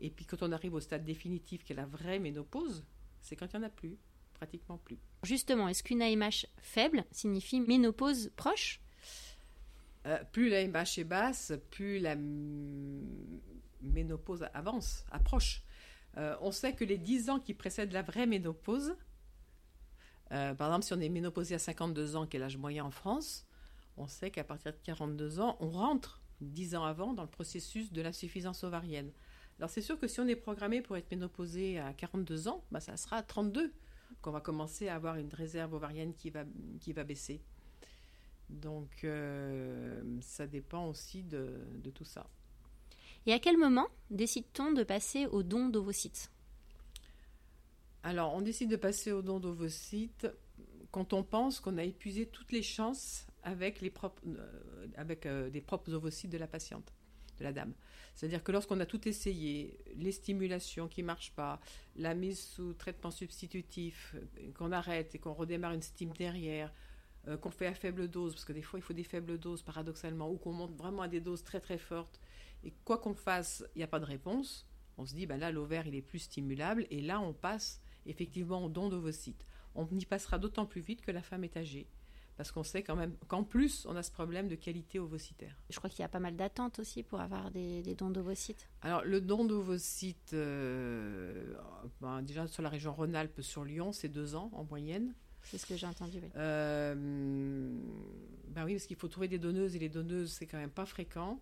Et 0.00 0.10
puis 0.10 0.24
quand 0.26 0.42
on 0.42 0.52
arrive 0.52 0.74
au 0.74 0.80
stade 0.80 1.04
définitif, 1.04 1.64
qui 1.64 1.72
est 1.72 1.76
la 1.76 1.86
vraie 1.86 2.18
ménopause, 2.18 2.84
c'est 3.20 3.36
quand 3.36 3.46
il 3.52 3.58
n'y 3.58 3.64
en 3.64 3.68
a 3.68 3.70
plus, 3.70 3.96
pratiquement 4.34 4.78
plus. 4.78 4.98
Justement, 5.22 5.68
est-ce 5.68 5.82
qu'une 5.82 6.02
AMH 6.02 6.46
faible 6.58 7.04
signifie 7.10 7.60
ménopause 7.60 8.30
proche? 8.36 8.80
Euh, 10.06 10.22
Plus 10.32 10.50
l'AMH 10.50 10.98
est 10.98 11.04
basse, 11.04 11.52
plus 11.70 11.98
la 11.98 12.14
ménopause 13.80 14.44
avance, 14.52 15.04
approche. 15.10 15.62
Euh, 16.16 16.36
on 16.42 16.52
sait 16.52 16.74
que 16.74 16.84
les 16.84 16.98
10 16.98 17.30
ans 17.30 17.40
qui 17.40 17.54
précèdent 17.54 17.92
la 17.92 18.02
vraie 18.02 18.26
ménopause, 18.26 18.96
Euh, 20.32 20.54
par 20.54 20.68
exemple, 20.68 20.86
si 20.86 20.92
on 20.94 21.00
est 21.00 21.10
ménopausé 21.10 21.54
à 21.54 21.58
52 21.58 22.16
ans, 22.16 22.26
qui 22.26 22.38
est 22.38 22.40
l'âge 22.40 22.56
moyen 22.56 22.84
en 22.84 22.90
France, 22.90 23.46
on 23.98 24.08
sait 24.08 24.30
qu'à 24.30 24.42
partir 24.42 24.72
de 24.72 24.78
42 24.82 25.38
ans, 25.38 25.56
on 25.60 25.68
rentre 25.70 26.22
10 26.40 26.74
ans 26.76 26.84
avant 26.84 27.12
dans 27.12 27.22
le 27.22 27.28
processus 27.28 27.92
de 27.92 28.00
l'insuffisance 28.02 28.64
ovarienne. 28.64 29.12
Alors 29.58 29.70
c'est 29.70 29.82
sûr 29.82 29.98
que 29.98 30.08
si 30.08 30.20
on 30.20 30.26
est 30.26 30.36
programmé 30.36 30.80
pour 30.80 30.96
être 30.96 31.10
ménopausé 31.10 31.78
à 31.78 31.92
42 31.92 32.48
ans, 32.48 32.64
bah, 32.70 32.80
ça 32.80 32.96
sera 32.96 33.18
à 33.18 33.22
32 33.22 33.72
qu'on 34.20 34.30
va 34.30 34.40
commencer 34.40 34.88
à 34.88 34.96
avoir 34.96 35.16
une 35.16 35.32
réserve 35.32 35.74
ovarienne 35.74 36.14
qui 36.14 36.30
va, 36.30 36.44
qui 36.80 36.92
va 36.92 37.04
baisser. 37.04 37.40
Donc 38.48 39.04
euh, 39.04 40.02
ça 40.20 40.46
dépend 40.46 40.86
aussi 40.88 41.22
de, 41.22 41.60
de 41.82 41.90
tout 41.90 42.04
ça. 42.04 42.26
Et 43.26 43.32
à 43.32 43.38
quel 43.38 43.56
moment 43.56 43.88
décide-t-on 44.10 44.72
de 44.72 44.82
passer 44.82 45.26
au 45.26 45.42
don 45.42 45.68
d'ovocytes? 45.68 46.30
Alors, 48.02 48.34
on 48.34 48.42
décide 48.42 48.70
de 48.70 48.76
passer 48.76 49.12
au 49.12 49.22
don 49.22 49.40
d'ovocytes 49.40 50.28
quand 50.90 51.14
on 51.14 51.24
pense 51.24 51.58
qu'on 51.58 51.78
a 51.78 51.82
épuisé 51.84 52.26
toutes 52.26 52.52
les 52.52 52.62
chances 52.62 53.26
avec, 53.42 53.80
les 53.80 53.90
propres, 53.90 54.22
euh, 54.26 54.86
avec 54.96 55.24
euh, 55.24 55.48
des 55.48 55.62
propres 55.62 55.92
ovocytes 55.94 56.30
de 56.30 56.38
la 56.38 56.46
patiente, 56.46 56.92
de 57.38 57.44
la 57.44 57.52
dame. 57.52 57.72
C'est-à-dire 58.14 58.42
que 58.42 58.52
lorsqu'on 58.52 58.80
a 58.80 58.86
tout 58.86 59.08
essayé, 59.08 59.78
les 59.96 60.12
stimulations 60.12 60.88
qui 60.88 61.02
ne 61.02 61.06
marchent 61.06 61.32
pas, 61.32 61.60
la 61.96 62.14
mise 62.14 62.40
sous 62.40 62.74
traitement 62.74 63.10
substitutif, 63.10 64.14
euh, 64.14 64.52
qu'on 64.52 64.72
arrête 64.72 65.14
et 65.14 65.18
qu'on 65.18 65.34
redémarre 65.34 65.72
une 65.72 65.82
stime 65.82 66.12
derrière, 66.12 66.72
qu'on 67.40 67.50
fait 67.50 67.66
à 67.66 67.72
faible 67.72 68.06
dose, 68.08 68.34
parce 68.34 68.44
que 68.44 68.52
des 68.52 68.60
fois 68.60 68.78
il 68.78 68.82
faut 68.82 68.92
des 68.92 69.02
faibles 69.02 69.38
doses 69.38 69.62
paradoxalement, 69.62 70.30
ou 70.30 70.36
qu'on 70.36 70.52
monte 70.52 70.76
vraiment 70.76 71.00
à 71.00 71.08
des 71.08 71.20
doses 71.20 71.42
très 71.42 71.58
très 71.58 71.78
fortes, 71.78 72.20
et 72.64 72.72
quoi 72.84 72.98
qu'on 72.98 73.14
fasse, 73.14 73.64
il 73.74 73.78
n'y 73.78 73.82
a 73.82 73.86
pas 73.86 73.98
de 73.98 74.04
réponse, 74.04 74.66
on 74.96 75.06
se 75.06 75.14
dit, 75.14 75.26
ben 75.26 75.38
là, 75.38 75.50
l'ovaire, 75.50 75.86
il 75.86 75.94
est 75.94 76.02
plus 76.02 76.18
stimulable, 76.18 76.86
et 76.90 77.00
là, 77.00 77.20
on 77.20 77.32
passe 77.32 77.80
effectivement 78.06 78.64
au 78.64 78.68
don 78.68 78.88
d'ovocytes. 78.88 79.46
On 79.74 79.86
y 79.88 80.04
passera 80.04 80.38
d'autant 80.38 80.66
plus 80.66 80.80
vite 80.80 81.00
que 81.00 81.10
la 81.10 81.22
femme 81.22 81.44
est 81.44 81.56
âgée. 81.56 81.88
Parce 82.36 82.50
qu'on 82.50 82.64
sait 82.64 82.82
quand 82.82 82.96
même 82.96 83.14
qu'en 83.28 83.44
plus, 83.44 83.86
on 83.88 83.94
a 83.94 84.02
ce 84.02 84.10
problème 84.10 84.48
de 84.48 84.56
qualité 84.56 84.98
ovocytaire. 84.98 85.56
Je 85.70 85.78
crois 85.78 85.88
qu'il 85.88 86.00
y 86.00 86.04
a 86.04 86.08
pas 86.08 86.18
mal 86.18 86.34
d'attentes 86.34 86.80
aussi 86.80 87.04
pour 87.04 87.20
avoir 87.20 87.50
des, 87.52 87.82
dons 87.96 88.10
d'ovocytes. 88.10 88.68
Alors, 88.82 89.04
le 89.04 89.20
don 89.20 89.44
d'ovocytes, 89.44 90.32
euh, 90.34 91.54
ben, 92.00 92.22
déjà 92.22 92.48
sur 92.48 92.62
la 92.62 92.68
région 92.68 92.92
Rhône-Alpes, 92.92 93.40
sur 93.40 93.64
Lyon, 93.64 93.92
c'est 93.92 94.08
deux 94.08 94.34
ans 94.34 94.50
en 94.52 94.64
moyenne. 94.64 95.14
C'est 95.42 95.58
ce 95.58 95.66
que 95.66 95.76
j'ai 95.76 95.86
entendu, 95.86 96.18
oui. 96.20 96.28
Euh, 96.36 96.94
ben 98.48 98.64
oui, 98.64 98.74
parce 98.74 98.86
qu'il 98.86 98.96
faut 98.96 99.08
trouver 99.08 99.28
des 99.28 99.38
donneuses, 99.38 99.76
et 99.76 99.78
les 99.78 99.88
donneuses, 99.88 100.32
c'est 100.32 100.46
quand 100.46 100.58
même 100.58 100.70
pas 100.70 100.86
fréquent 100.86 101.38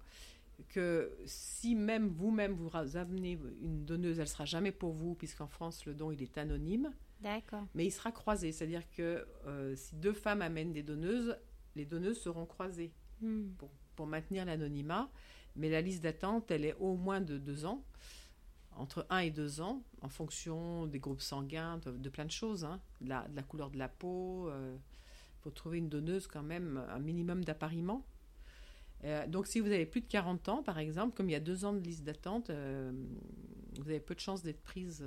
que 0.69 1.11
si 1.25 1.75
même 1.75 2.09
vous-même 2.09 2.53
vous 2.53 2.71
amenez 2.97 3.39
une 3.63 3.85
donneuse, 3.85 4.19
elle 4.19 4.29
sera 4.29 4.45
jamais 4.45 4.73
pour 4.73 4.93
vous, 4.93 5.15
puisqu'en 5.15 5.47
France, 5.47 5.87
le 5.87 5.95
don, 5.95 6.11
il 6.11 6.23
est 6.23 6.37
anonyme. 6.39 6.93
D'accord. 7.23 7.67
Mais 7.75 7.87
il 7.87 7.91
sera 7.91 8.11
croisé, 8.11 8.53
c'est-à-dire 8.53 8.89
que 8.91 9.27
euh, 9.47 9.77
si 9.77 9.95
deux 9.97 10.13
femmes 10.13 10.43
amènent 10.43 10.73
des 10.73 10.83
donneuses, 10.83 11.37
les 11.77 11.85
donneuses 11.85 12.21
seront 12.21 12.47
croisées 12.47 12.93
hmm. 13.21 13.51
pour, 13.59 13.71
pour, 13.97 14.07
maintenir 14.07 14.45
l'anonymat. 14.45 15.11
Mais 15.55 15.69
la 15.69 15.81
liste 15.81 16.03
d'attente, 16.03 16.51
elle 16.51 16.65
est 16.65 16.75
au 16.81 16.97
moins 16.97 17.21
de 17.21 17.39
deux 17.39 17.67
ans, 17.67 17.85
entre 18.77 19.07
un 19.11 19.19
et 19.19 19.31
deux 19.31 19.61
ans, 19.61 19.83
en 20.01 20.09
fonction 20.09 20.87
des 20.87 20.99
groupes 20.99 21.21
sanguins, 21.21 21.79
de, 21.79 22.09
plein 22.09 22.25
de 22.25 22.31
choses, 22.31 22.65
hein, 22.65 22.81
de, 23.01 23.11
la, 23.11 23.29
de, 23.29 23.37
la, 23.37 23.43
couleur 23.43 23.71
de 23.71 23.79
la 23.79 23.89
peau. 23.89 24.49
Il 24.49 24.53
euh, 24.53 24.77
faut 25.41 25.51
trouver 25.51 25.79
une 25.79 25.89
donneuse 25.89 26.27
quand 26.27 26.43
même, 26.43 26.83
un 26.89 26.99
minimum 26.99 27.45
d'appariement. 27.45 28.05
Euh, 29.05 29.27
donc 29.27 29.47
si 29.47 29.61
vous 29.61 29.67
avez 29.67 29.87
plus 29.87 30.01
de 30.01 30.07
40 30.07 30.49
ans, 30.49 30.63
par 30.63 30.79
exemple, 30.79 31.15
comme 31.17 31.29
il 31.29 31.33
y 31.33 31.37
a 31.37 31.41
deux 31.41 31.65
ans 31.65 31.73
de 31.73 31.81
liste 31.81 32.05
d'attente, 32.05 32.51
euh, 32.51 32.93
vous 33.79 33.89
avez 33.89 34.01
peu 34.01 34.15
de 34.15 34.21
chances 34.21 34.43
d'être 34.43 34.63
prise 34.63 35.05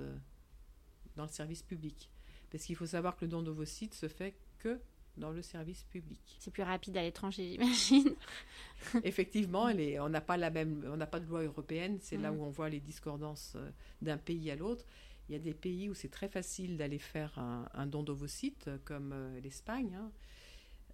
dans 1.15 1.23
le 1.23 1.29
service 1.29 1.63
public. 1.63 2.09
Parce 2.51 2.63
qu'il 2.63 2.75
faut 2.75 2.85
savoir 2.85 3.15
que 3.15 3.25
le 3.25 3.31
don 3.31 3.41
d'ovocytes 3.41 3.93
se 3.93 4.07
fait 4.07 4.35
que 4.59 4.79
dans 5.17 5.31
le 5.31 5.41
service 5.41 5.83
public. 5.83 6.19
C'est 6.39 6.51
plus 6.51 6.63
rapide 6.63 6.97
à 6.97 7.01
l'étranger, 7.01 7.51
j'imagine. 7.51 8.15
Effectivement, 9.03 9.67
on 9.99 10.09
n'a 10.09 10.21
pas 10.21 10.37
la 10.37 10.49
même, 10.49 10.85
on 10.91 10.97
n'a 10.97 11.07
pas 11.07 11.19
de 11.19 11.27
loi 11.27 11.43
européenne. 11.43 11.97
C'est 12.01 12.17
là 12.17 12.31
mm. 12.31 12.37
où 12.37 12.43
on 12.43 12.49
voit 12.49 12.69
les 12.69 12.79
discordances 12.79 13.55
d'un 14.01 14.17
pays 14.17 14.51
à 14.51 14.55
l'autre. 14.55 14.85
Il 15.27 15.33
y 15.33 15.35
a 15.35 15.39
des 15.39 15.53
pays 15.53 15.89
où 15.89 15.93
c'est 15.93 16.09
très 16.09 16.27
facile 16.27 16.77
d'aller 16.77 16.99
faire 16.99 17.39
un, 17.39 17.87
don 17.87 18.03
d'ovocytes, 18.03 18.69
comme 18.83 19.15
l'Espagne. 19.41 19.95
Hein. 19.95 20.11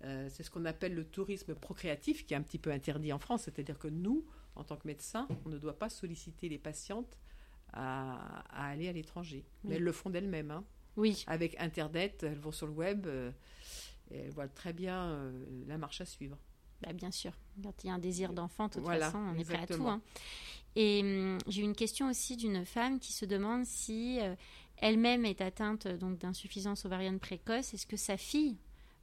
Euh, 0.04 0.30
c'est 0.30 0.44
ce 0.44 0.50
qu'on 0.50 0.66
appelle 0.66 0.96
le 0.96 1.06
tourisme 1.06 1.54
procréatif, 1.54 2.26
qui 2.26 2.34
est 2.34 2.38
un 2.38 2.42
petit 2.42 2.58
peu 2.58 2.72
interdit 2.72 3.14
en 3.14 3.20
France. 3.20 3.44
C'est-à-dire 3.44 3.78
que 3.78 3.88
nous, 3.88 4.26
en 4.56 4.64
tant 4.64 4.78
que 4.78 4.88
médecins, 4.88 5.28
on 5.46 5.50
ne 5.50 5.58
doit 5.58 5.78
pas 5.78 5.90
solliciter 5.90 6.50
les 6.50 6.58
patientes 6.58 7.18
à, 7.74 8.44
aller 8.52 8.90
à 8.90 8.92
l'étranger. 8.92 9.46
Mais 9.64 9.76
elles 9.76 9.84
le 9.84 9.92
font 9.92 10.10
d'elles-mêmes. 10.10 10.52
Hein. 10.52 10.64
Oui. 10.98 11.24
Avec 11.28 11.60
Internet, 11.60 12.24
elles 12.24 12.40
vont 12.40 12.52
sur 12.52 12.68
le 12.68 12.74
web 12.74 13.08
euh, 13.08 13.32
et 14.12 14.18
elles 14.18 14.32
voient 14.32 14.48
très 14.48 14.74
bien 14.74 15.04
euh, 15.04 15.46
la 15.68 15.78
marche 15.78 16.02
à 16.02 16.06
suivre. 16.06 16.38
Bah, 16.82 16.94
bien 16.94 17.12
sûr. 17.12 17.32
Quand 17.62 17.84
il 17.84 17.88
y 17.88 17.90
a 17.90 17.94
un 17.94 18.00
désir 18.00 18.34
d'enfant, 18.34 18.68
de 18.68 18.74
toute 18.74 18.86
façon, 18.86 19.20
on 19.20 19.38
est 19.38 19.46
prêt 19.46 19.64
à 19.64 19.68
tout. 19.68 19.88
Hein. 19.88 20.02
Et 20.76 21.02
hum, 21.02 21.38
j'ai 21.48 21.62
eu 21.62 21.66
une 21.66 21.76
question 21.76 22.10
aussi 22.10 22.38
d'une 22.38 22.66
femme 22.66 23.00
qui 23.00 23.14
se 23.14 23.26
demande 23.26 23.66
si 23.66 24.20
elle-même 24.82 25.26
est 25.26 25.42
atteinte 25.42 25.88
donc 25.88 26.18
d'insuffisance 26.18 26.86
ovarienne 26.86 27.20
précoce. 27.20 27.74
Est-ce 27.74 27.86
que 27.86 27.98
sa 27.98 28.18
fille 28.18 28.58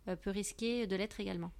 euh, 0.08 0.16
peut 0.16 0.30
risquer 0.30 0.86
de 0.86 0.96
l'être 0.96 1.20
également? 1.20 1.52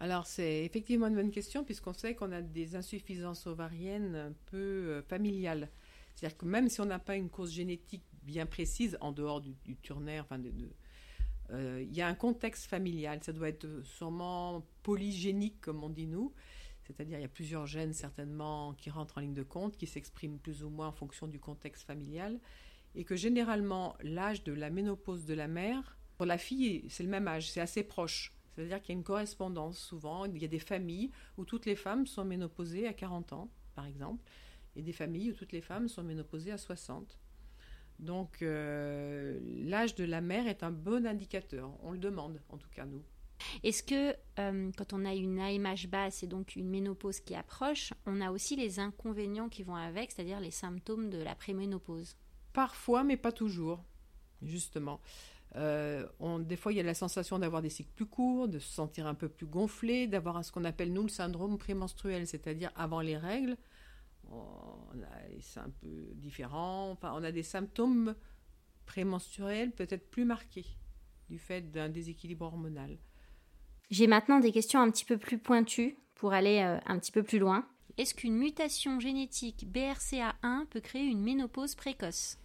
Alors 0.00 0.26
c'est 0.26 0.64
effectivement 0.64 1.06
une 1.06 1.14
bonne 1.14 1.30
question 1.30 1.64
puisqu'on 1.64 1.92
sait 1.92 2.14
qu'on 2.14 2.32
a 2.32 2.42
des 2.42 2.74
insuffisances 2.74 3.46
ovariennes 3.46 4.16
un 4.16 4.32
peu 4.50 4.56
euh, 4.56 5.02
familiales. 5.02 5.70
C'est-à-dire 6.14 6.36
que 6.36 6.46
même 6.46 6.68
si 6.68 6.80
on 6.80 6.86
n'a 6.86 6.98
pas 6.98 7.16
une 7.16 7.30
cause 7.30 7.52
génétique 7.52 8.04
bien 8.22 8.46
précise 8.46 8.96
en 9.00 9.12
dehors 9.12 9.40
du, 9.40 9.54
du 9.64 9.76
turnaire, 9.76 10.24
enfin 10.24 10.38
de, 10.38 10.52
euh, 11.50 11.84
il 11.86 11.94
y 11.94 12.00
a 12.00 12.08
un 12.08 12.14
contexte 12.14 12.66
familial. 12.66 13.22
Ça 13.22 13.32
doit 13.32 13.48
être 13.48 13.82
sûrement 13.82 14.66
polygénique 14.82 15.60
comme 15.60 15.82
on 15.84 15.90
dit 15.90 16.06
nous. 16.06 16.32
C'est-à-dire 16.82 17.18
il 17.18 17.22
y 17.22 17.26
a 17.26 17.28
plusieurs 17.28 17.66
gènes 17.66 17.94
certainement 17.94 18.74
qui 18.74 18.90
rentrent 18.90 19.18
en 19.18 19.20
ligne 19.22 19.34
de 19.34 19.42
compte, 19.42 19.76
qui 19.76 19.86
s'expriment 19.86 20.38
plus 20.38 20.62
ou 20.62 20.70
moins 20.70 20.88
en 20.88 20.92
fonction 20.92 21.26
du 21.26 21.40
contexte 21.40 21.84
familial. 21.84 22.40
Et 22.94 23.04
que 23.04 23.16
généralement 23.16 23.96
l'âge 24.02 24.44
de 24.44 24.52
la 24.52 24.70
ménopause 24.70 25.24
de 25.24 25.34
la 25.34 25.48
mère 25.48 25.98
pour 26.16 26.26
la 26.26 26.38
fille, 26.38 26.84
c'est 26.88 27.02
le 27.02 27.08
même 27.08 27.26
âge, 27.26 27.50
c'est 27.50 27.60
assez 27.60 27.82
proche. 27.82 28.32
C'est-à-dire 28.54 28.80
qu'il 28.80 28.94
y 28.94 28.96
a 28.96 28.98
une 28.98 29.04
correspondance 29.04 29.78
souvent. 29.78 30.26
Il 30.26 30.40
y 30.40 30.44
a 30.44 30.48
des 30.48 30.60
familles 30.60 31.10
où 31.36 31.44
toutes 31.44 31.66
les 31.66 31.74
femmes 31.74 32.06
sont 32.06 32.24
ménopausées 32.24 32.86
à 32.86 32.92
40 32.92 33.32
ans, 33.32 33.50
par 33.74 33.86
exemple, 33.86 34.22
et 34.76 34.82
des 34.82 34.92
familles 34.92 35.30
où 35.30 35.34
toutes 35.34 35.52
les 35.52 35.60
femmes 35.60 35.88
sont 35.88 36.02
ménopausées 36.02 36.52
à 36.52 36.58
60. 36.58 37.18
Donc 37.98 38.42
euh, 38.42 39.38
l'âge 39.64 39.94
de 39.94 40.04
la 40.04 40.20
mère 40.20 40.46
est 40.46 40.62
un 40.62 40.70
bon 40.70 41.06
indicateur. 41.06 41.70
On 41.82 41.92
le 41.92 41.98
demande, 41.98 42.40
en 42.48 42.58
tout 42.58 42.68
cas 42.70 42.84
nous. 42.84 43.02
Est-ce 43.62 43.82
que 43.82 44.16
euh, 44.38 44.70
quand 44.76 44.92
on 44.92 45.04
a 45.04 45.14
une 45.14 45.38
AMH 45.38 45.88
basse 45.88 46.22
et 46.22 46.26
donc 46.26 46.56
une 46.56 46.68
ménopause 46.68 47.20
qui 47.20 47.34
approche, 47.34 47.92
on 48.06 48.20
a 48.20 48.30
aussi 48.30 48.56
les 48.56 48.78
inconvénients 48.78 49.48
qui 49.48 49.62
vont 49.62 49.74
avec, 49.74 50.12
c'est-à-dire 50.12 50.40
les 50.40 50.50
symptômes 50.50 51.10
de 51.10 51.18
la 51.18 51.34
préménopause? 51.34 52.16
Parfois, 52.52 53.04
mais 53.04 53.16
pas 53.16 53.32
toujours, 53.32 53.84
justement. 54.42 55.00
Euh, 55.56 56.06
des 56.40 56.56
fois, 56.56 56.72
il 56.72 56.76
y 56.76 56.80
a 56.80 56.84
la 56.84 56.94
sensation 56.94 57.38
d'avoir 57.38 57.62
des 57.62 57.70
cycles 57.70 57.92
plus 57.94 58.06
courts, 58.06 58.48
de 58.48 58.58
se 58.58 58.72
sentir 58.72 59.06
un 59.06 59.14
peu 59.14 59.28
plus 59.28 59.46
gonflé, 59.46 60.06
d'avoir 60.06 60.44
ce 60.44 60.50
qu'on 60.50 60.64
appelle, 60.64 60.92
nous, 60.92 61.02
le 61.02 61.08
syndrome 61.08 61.58
prémenstruel, 61.58 62.26
c'est-à-dire 62.26 62.70
avant 62.76 63.00
les 63.00 63.16
règles. 63.16 63.56
C'est 65.40 65.60
un 65.60 65.70
peu 65.80 65.88
différent. 66.14 66.90
Enfin, 66.90 67.12
on 67.14 67.22
a 67.22 67.32
des 67.32 67.42
symptômes 67.42 68.14
prémenstruels 68.86 69.72
peut-être 69.72 70.10
plus 70.10 70.24
marqués 70.24 70.66
du 71.28 71.38
fait 71.38 71.70
d'un 71.70 71.88
déséquilibre 71.88 72.46
hormonal. 72.46 72.98
J'ai 73.90 74.06
maintenant 74.06 74.40
des 74.40 74.52
questions 74.52 74.80
un 74.80 74.90
petit 74.90 75.04
peu 75.04 75.18
plus 75.18 75.38
pointues 75.38 75.96
pour 76.14 76.32
aller 76.32 76.60
euh, 76.60 76.78
un 76.86 76.98
petit 76.98 77.12
peu 77.12 77.22
plus 77.22 77.38
loin. 77.38 77.66
Est-ce 77.96 78.14
qu'une 78.14 78.36
mutation 78.36 78.98
génétique 79.00 79.66
BRCA1 79.70 80.66
peut 80.66 80.80
créer 80.80 81.04
une 81.04 81.22
ménopause 81.22 81.74
précoce? 81.74 82.38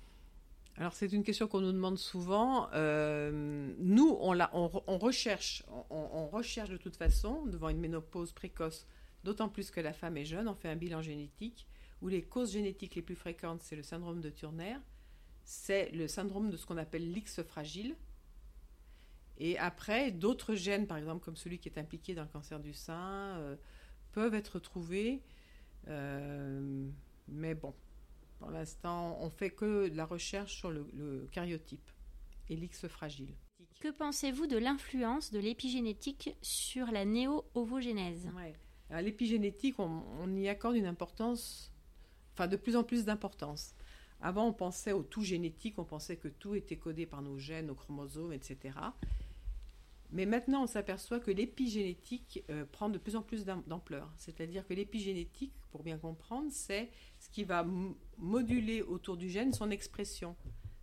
Alors 0.76 0.94
c'est 0.94 1.12
une 1.12 1.24
question 1.24 1.48
qu'on 1.48 1.62
nous 1.62 1.72
demande 1.72 1.98
souvent. 1.98 2.70
Euh, 2.74 3.74
nous, 3.80 4.18
on, 4.22 4.98
recherche, 4.98 5.64
on, 5.90 6.28
recherche 6.28 6.70
de 6.70 6.78
toute 6.78 6.96
façon 6.96 7.46
devant 7.48 7.70
une 7.70 7.80
ménopause 7.80 8.32
précoce, 8.32 8.88
d'autant 9.24 9.50
plus 9.50 9.72
que 9.72 9.82
la 9.82 9.92
femme 9.92 10.16
est 10.18 10.26
jeune. 10.26 10.48
On 10.48 10.56
fait 10.56 10.70
un 10.70 10.78
bilan 10.78 11.02
génétique 11.02 11.68
où 12.02 12.08
les 12.08 12.24
causes 12.24 12.54
génétiques 12.54 12.96
les 12.96 13.02
plus 13.02 13.16
fréquentes, 13.16 13.62
c'est 13.62 13.76
le 13.76 13.84
syndrome 13.84 14.22
de 14.22 14.30
Turner, 14.30 14.78
c'est 15.44 15.92
le 15.92 16.08
syndrome 16.08 16.50
de 16.50 16.58
ce 16.58 16.66
qu'on 16.66 16.78
appelle 16.78 17.12
l'X 17.12 17.42
fragile. 17.44 17.96
Et 19.38 19.58
après, 19.58 20.12
d'autres 20.12 20.56
gènes, 20.56 20.88
par 20.88 20.98
exemple 20.98 21.24
comme 21.24 21.38
celui 21.38 21.60
qui 21.60 21.70
est 21.70 21.78
impliqué 21.78 22.14
dans 22.14 22.24
le 22.24 22.30
cancer 22.30 22.60
du 22.60 22.74
sein, 22.74 23.38
euh, 23.38 23.56
peuvent 24.12 24.36
être 24.36 24.60
trouvés. 24.60 25.22
Euh, 25.88 26.90
mais 27.28 27.56
bon, 27.56 27.74
pour 28.40 28.52
l'instant, 28.52 29.18
on 29.22 29.30
fait 29.30 29.50
que 29.50 29.88
de 29.90 29.96
la 29.96 30.06
recherche 30.06 30.56
sur 30.56 30.72
le, 30.72 30.86
le 30.94 31.28
cariotype 31.32 31.90
et 32.50 32.56
l'X 32.56 32.88
fragile. 32.88 33.34
Que 33.80 33.92
pensez-vous 33.92 34.46
de 34.46 34.58
l'influence 34.58 35.32
de 35.32 35.40
l'épigénétique 35.40 36.36
sur 36.42 36.92
la 36.92 37.06
néo-ovogénèse? 37.06 38.30
L'épigénétique, 38.90 39.76
on, 39.80 40.36
y 40.36 40.50
accorde 40.50 40.76
une 40.76 40.86
importance, 40.86 41.72
enfin 42.40 42.48
de 42.48 42.56
plus 42.56 42.78
en 42.78 42.84
plus 42.86 43.04
d'importance. 43.04 43.76
Avant, 44.22 44.48
on 44.48 44.54
pensait 44.54 44.94
au 44.94 45.04
tout 45.04 45.24
génétique, 45.24 45.78
on 45.78 45.84
pensait 45.84 46.16
que 46.16 46.30
tout 46.30 46.56
était 46.56 46.78
codé 46.78 47.06
par 47.06 47.22
nos 47.22 47.38
gènes, 47.38 47.68
nos 47.68 47.76
chromosomes, 47.76 48.32
etc. 48.32 48.78
Mais 50.12 50.26
maintenant, 50.26 50.64
on 50.64 50.68
s'aperçoit 50.68 51.20
que 51.20 51.32
l'épigénétique 51.32 52.44
euh, 52.50 52.66
prend 52.66 52.90
de 52.90 52.98
plus 52.98 53.18
en 53.18 53.22
plus 53.22 53.44
d'ampleur. 53.44 54.10
C'est-à-dire 54.16 54.66
que 54.66 54.74
l'épigénétique, 54.74 55.54
pour 55.70 55.84
bien 55.84 55.98
comprendre, 55.98 56.48
c'est 56.50 56.90
ce 57.20 57.30
qui 57.30 57.44
va 57.44 57.66
moduler 58.18 58.82
autour 58.84 59.18
du 59.18 59.30
gène 59.30 59.54
son 59.54 59.70
expression. 59.70 60.36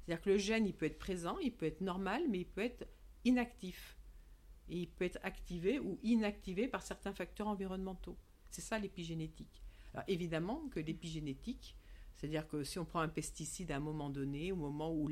C'est-à-dire 0.04 0.22
que 0.22 0.30
le 0.30 0.38
gène, 0.38 0.66
il 0.66 0.74
peut 0.74 0.86
être 0.86 0.98
présent, 0.98 1.38
il 1.38 1.52
peut 1.52 1.66
être 1.66 1.80
normal, 1.80 2.22
mais 2.28 2.40
il 2.40 2.46
peut 2.46 2.62
être 2.62 2.86
inactif. 3.24 3.96
Et 4.68 4.80
il 4.80 4.88
peut 4.88 5.06
être 5.06 5.18
activé 5.22 5.80
ou 5.80 5.98
inactivé 6.02 6.68
par 6.68 6.82
certains 6.82 7.14
facteurs 7.14 7.48
environnementaux. 7.48 8.18
C'est 8.50 8.62
ça 8.62 8.78
l'épigénétique. 8.78 9.65
Alors 9.96 10.04
évidemment 10.08 10.68
que 10.70 10.78
l'épigénétique, 10.78 11.74
c'est-à-dire 12.14 12.46
que 12.46 12.62
si 12.64 12.78
on 12.78 12.84
prend 12.84 13.00
un 13.00 13.08
pesticide 13.08 13.72
à 13.72 13.76
un 13.76 13.80
moment 13.80 14.10
donné, 14.10 14.52
au 14.52 14.56
moment 14.56 14.92
où 14.92 15.08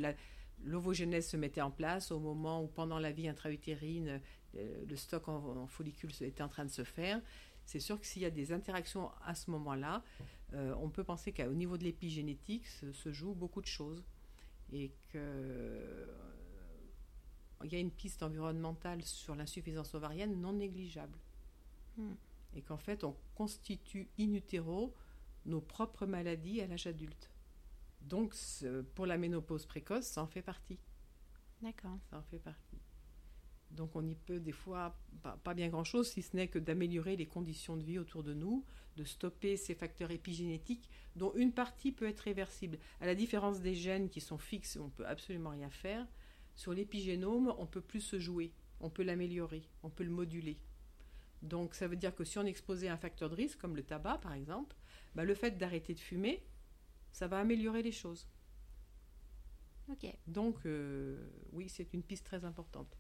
l'ovogénèse 0.62 1.26
se 1.26 1.38
mettait 1.38 1.62
en 1.62 1.70
place, 1.70 2.12
au 2.12 2.20
moment 2.20 2.62
où 2.62 2.66
pendant 2.66 2.98
la 2.98 3.10
vie 3.10 3.26
intra-utérine, 3.26 4.20
euh, 4.56 4.84
le 4.86 4.96
stock 4.96 5.26
en, 5.28 5.66
follicules 5.68 6.12
était 6.20 6.42
en 6.42 6.50
train 6.50 6.66
de 6.66 6.70
se 6.70 6.84
faire, 6.84 7.22
c'est 7.64 7.80
sûr 7.80 7.98
que 7.98 8.04
s'il 8.04 8.20
y 8.20 8.26
a 8.26 8.30
des 8.30 8.52
interactions 8.52 9.10
à 9.24 9.34
ce 9.34 9.50
moment-là, 9.52 10.04
euh, 10.52 10.74
on 10.78 10.90
peut 10.90 11.02
penser 11.02 11.32
qu'au 11.32 11.54
niveau 11.54 11.78
de 11.78 11.84
l'épigénétique 11.84 12.66
se, 12.66 12.92
se, 12.92 13.10
joue 13.10 13.32
beaucoup 13.32 13.62
de 13.62 13.66
choses. 13.66 14.04
Et 14.70 14.90
qu'il 15.10 15.20
euh, 15.20 16.06
y 17.64 17.74
a 17.74 17.78
une 17.78 17.90
piste 17.90 18.22
environnementale 18.22 19.02
sur 19.02 19.34
l'insuffisance 19.34 19.94
ovarienne 19.94 20.38
non 20.42 20.52
négligeable. 20.52 21.18
Hmm. 21.96 22.12
Et 22.54 22.62
qu'en 22.62 22.78
fait, 22.78 23.04
on 23.04 23.16
constitue 23.34 24.08
in 24.18 24.32
utero 24.32 24.94
nos 25.44 25.60
propres 25.60 26.06
maladies 26.06 26.60
à 26.60 26.66
l'âge 26.66 26.86
adulte. 26.86 27.30
Donc, 28.00 28.34
pour 28.94 29.06
la 29.06 29.18
ménopause 29.18 29.66
précoce, 29.66 30.06
ça 30.06 30.22
en 30.22 30.26
fait 30.26 30.42
partie. 30.42 30.78
D'accord. 31.62 31.98
Ça 32.10 32.18
en 32.18 32.22
fait 32.22 32.38
partie. 32.38 32.78
Donc, 33.70 33.96
on 33.96 34.06
y 34.06 34.14
peut 34.14 34.38
des 34.38 34.52
fois 34.52 34.96
pas, 35.42 35.54
bien 35.54 35.68
grand-chose, 35.68 36.10
si 36.10 36.22
ce 36.22 36.36
n'est 36.36 36.48
que 36.48 36.58
d'améliorer 36.58 37.16
les 37.16 37.26
conditions 37.26 37.76
de 37.76 37.82
vie 37.82 37.98
autour 37.98 38.22
de 38.22 38.32
nous, 38.32 38.64
de 38.96 39.04
stopper 39.04 39.56
ces 39.56 39.74
facteurs 39.74 40.12
épigénétiques, 40.12 40.88
dont 41.16 41.32
une 41.34 41.52
partie 41.52 41.90
peut 41.90 42.06
être 42.06 42.20
réversible. 42.20 42.78
À 43.00 43.06
la 43.06 43.16
différence 43.16 43.60
des 43.60 43.74
gènes 43.74 44.10
qui 44.10 44.20
sont 44.20 44.38
fixes, 44.38 44.76
on 44.76 44.90
peut 44.90 45.06
absolument 45.06 45.50
rien 45.50 45.70
faire. 45.70 46.06
Sur 46.54 46.72
l'épigénome, 46.72 47.52
on 47.58 47.66
peut 47.66 47.80
plus 47.80 48.00
se 48.00 48.20
jouer, 48.20 48.52
on 48.78 48.90
peut 48.90 49.02
l'améliorer, 49.02 49.68
on 49.82 49.90
peut 49.90 50.04
le 50.04 50.10
moduler. 50.10 50.60
Donc, 51.44 51.74
ça 51.74 51.86
veut 51.86 51.96
dire 51.96 52.14
que 52.14 52.24
si 52.24 52.38
on 52.38 52.46
est 52.46 52.50
exposé 52.50 52.88
à 52.88 52.94
un 52.94 52.96
facteur 52.96 53.28
de 53.28 53.34
risque, 53.34 53.58
comme 53.58 53.76
le 53.76 53.82
tabac 53.82 54.18
par 54.18 54.32
exemple, 54.32 54.74
bah, 55.14 55.24
le 55.24 55.34
fait 55.34 55.52
d'arrêter 55.52 55.94
de 55.94 56.00
fumer, 56.00 56.42
ça 57.12 57.28
va 57.28 57.38
améliorer 57.38 57.82
les 57.82 57.92
choses. 57.92 58.26
Ok. 59.90 60.10
Donc, 60.26 60.56
euh, 60.64 61.28
oui, 61.52 61.68
c'est 61.68 61.92
une 61.92 62.02
piste 62.02 62.24
très 62.24 62.44
importante. 62.44 62.96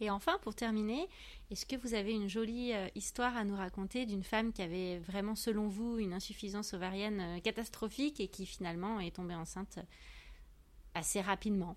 Et 0.00 0.10
enfin, 0.10 0.38
pour 0.42 0.56
terminer, 0.56 1.08
est-ce 1.52 1.64
que 1.64 1.76
vous 1.76 1.94
avez 1.94 2.12
une 2.12 2.28
jolie 2.28 2.72
euh, 2.72 2.88
histoire 2.96 3.36
à 3.36 3.44
nous 3.44 3.54
raconter 3.54 4.04
d'une 4.04 4.24
femme 4.24 4.52
qui 4.52 4.60
avait 4.60 4.98
vraiment, 4.98 5.36
selon 5.36 5.68
vous, 5.68 5.98
une 5.98 6.12
insuffisance 6.12 6.74
ovarienne 6.74 7.20
euh, 7.20 7.40
catastrophique 7.40 8.18
et 8.18 8.26
qui 8.26 8.44
finalement 8.46 8.98
est 8.98 9.14
tombée 9.14 9.36
enceinte 9.36 9.78
assez 10.94 11.20
rapidement? 11.20 11.76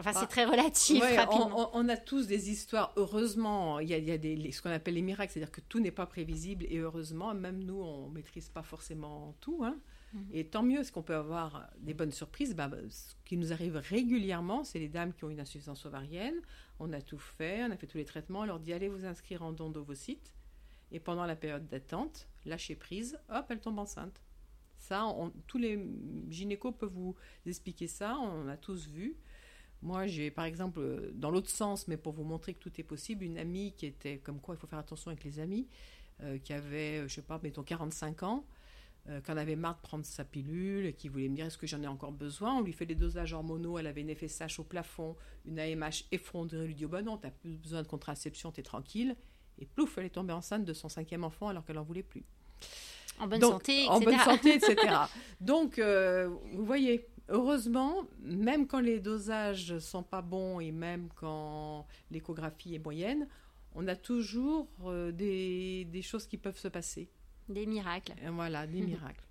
Enfin, 0.00 0.12
c'est 0.14 0.20
bah, 0.20 0.26
très 0.26 0.44
relatif. 0.46 1.02
on, 1.74 1.88
a 1.88 1.96
tous 1.96 2.26
des 2.26 2.50
histoires. 2.50 2.92
Heureusement, 2.96 3.80
il 3.80 3.88
y 3.88 3.94
a, 3.94 3.98
y 3.98 4.10
a 4.10 4.18
des, 4.18 4.50
ce 4.50 4.62
qu'on 4.62 4.70
appelle 4.70 4.94
les 4.94 5.02
miracles, 5.02 5.32
c'est-à-dire 5.32 5.52
que 5.52 5.60
tout 5.60 5.78
n'est 5.78 5.90
pas 5.90 6.06
prévisible. 6.06 6.64
Et 6.68 6.78
heureusement, 6.78 7.34
même 7.34 7.62
nous, 7.62 7.80
on 7.80 8.08
ne 8.08 8.14
maîtrise 8.14 8.48
pas 8.48 8.62
forcément 8.62 9.34
tout. 9.40 9.62
Hein. 9.62 9.76
Mhm. 10.14 10.26
Et 10.32 10.46
tant 10.46 10.62
mieux, 10.62 10.80
est-ce 10.80 10.90
qu'on 10.90 11.02
peut 11.02 11.14
avoir 11.14 11.68
des 11.78 11.94
bonnes 11.94 12.12
surprises? 12.12 12.54
Bah, 12.54 12.70
Ce 12.88 13.14
qui 13.26 13.36
nous 13.36 13.52
arrive 13.52 13.76
régulièrement, 13.76 14.64
c'est 14.64 14.78
les 14.78 14.88
dames 14.88 15.12
qui 15.12 15.24
ont 15.24 15.30
une 15.30 15.40
insuffisance 15.40 15.84
ovarienne. 15.84 16.40
On 16.78 16.92
a 16.92 17.02
tout 17.02 17.18
fait, 17.18 17.62
on 17.64 17.70
a 17.70 17.76
fait 17.76 17.86
tous 17.86 17.98
les 17.98 18.06
traitements. 18.06 18.40
On 18.40 18.46
leur 18.46 18.58
dit 18.58 18.72
allez 18.72 18.88
vous 18.88 19.04
inscrire 19.04 19.42
en 19.42 19.52
don 19.52 19.68
d'ovocytes. 19.68 20.32
Et 20.92 20.98
pendant 20.98 21.26
la 21.26 21.36
période 21.36 21.68
d'attente, 21.68 22.26
lâchez 22.46 22.74
prise, 22.74 23.18
hop, 23.28 23.46
elle 23.50 23.60
tombe 23.60 23.78
enceinte. 23.78 24.22
Ça, 24.78 25.06
tous 25.46 25.58
les 25.58 25.78
gynécos 26.30 26.72
peuvent 26.72 26.92
vous 26.92 27.14
expliquer 27.46 27.86
ça, 27.86 28.16
on 28.18 28.48
a 28.48 28.56
tous 28.56 28.88
vu. 28.88 29.14
Moi, 29.82 30.06
j'ai 30.06 30.30
par 30.30 30.44
exemple, 30.44 30.80
euh, 30.80 31.10
dans 31.14 31.30
l'autre 31.30 31.48
sens, 31.48 31.88
mais 31.88 31.96
pour 31.96 32.12
vous 32.12 32.24
montrer 32.24 32.54
que 32.54 32.58
tout 32.58 32.72
est 32.78 32.84
possible, 32.84 33.24
une 33.24 33.38
amie 33.38 33.72
qui 33.76 33.86
était, 33.86 34.18
comme 34.18 34.40
quoi 34.40 34.54
il 34.54 34.58
faut 34.58 34.66
faire 34.66 34.78
attention 34.78 35.10
avec 35.10 35.24
les 35.24 35.40
amis, 35.40 35.66
euh, 36.22 36.38
qui 36.38 36.52
avait, 36.52 36.98
euh, 36.98 37.08
je 37.08 37.14
sais 37.14 37.22
pas, 37.22 37.40
mettons 37.42 37.62
45 37.62 38.24
ans, 38.24 38.44
euh, 39.08 39.20
quand 39.24 39.38
avait 39.38 39.56
marre 39.56 39.76
de 39.76 39.80
prendre 39.80 40.04
sa 40.04 40.22
pilule 40.22 40.84
et 40.84 40.92
qui 40.92 41.08
voulait 41.08 41.30
me 41.30 41.34
dire 41.34 41.46
est-ce 41.46 41.56
que 41.56 41.66
j'en 41.66 41.82
ai 41.82 41.86
encore 41.86 42.12
besoin, 42.12 42.56
on 42.56 42.60
lui 42.60 42.74
fait 42.74 42.84
des 42.84 42.94
dosages 42.94 43.32
hormonaux, 43.32 43.78
elle 43.78 43.86
avait 43.86 44.02
une 44.02 44.14
FSH 44.14 44.58
au 44.58 44.64
plafond, 44.64 45.16
une 45.46 45.58
AMH 45.58 46.04
effondrée, 46.12 46.58
on 46.58 46.64
lui 46.64 46.74
dit 46.74 46.84
oh 46.84 46.88
ben 46.88 47.02
non, 47.02 47.16
t'as 47.16 47.30
plus 47.30 47.56
besoin 47.56 47.82
de 47.82 47.88
contraception, 47.88 48.52
t'es 48.52 48.62
tranquille. 48.62 49.16
Et 49.58 49.64
plouf, 49.64 49.96
elle 49.96 50.06
est 50.06 50.10
tombée 50.10 50.34
enceinte 50.34 50.66
de 50.66 50.74
son 50.74 50.90
cinquième 50.90 51.24
enfant 51.24 51.48
alors 51.48 51.64
qu'elle 51.64 51.76
n'en 51.76 51.84
voulait 51.84 52.02
plus. 52.02 52.24
En 53.18 53.26
bonne 53.26 53.40
santé, 53.40 53.84
etc. 53.84 53.90
En 53.90 54.00
bonne 54.00 54.18
santé, 54.18 54.54
etc. 54.56 54.76
Donc, 55.40 55.80
vous 55.80 56.64
voyez, 56.66 57.08
Heureusement, 57.30 58.08
même 58.22 58.66
quand 58.66 58.80
les 58.80 58.98
dosages 58.98 59.78
sont 59.78 60.02
pas 60.02 60.20
bons 60.20 60.58
et 60.58 60.72
même 60.72 61.08
quand 61.14 61.86
l'échographie 62.10 62.74
est 62.74 62.80
moyenne, 62.84 63.28
on 63.76 63.86
a 63.86 63.94
toujours 63.94 64.66
euh, 64.84 65.12
des, 65.12 66.02
choses 66.02 66.26
qui 66.26 66.36
peuvent 66.36 66.58
se 66.58 66.66
passer. 66.66 67.08
Des 67.48 67.66
miracles. 67.66 68.14
voilà, 68.32 68.66
des 68.66 68.80
miracles. 68.82 69.24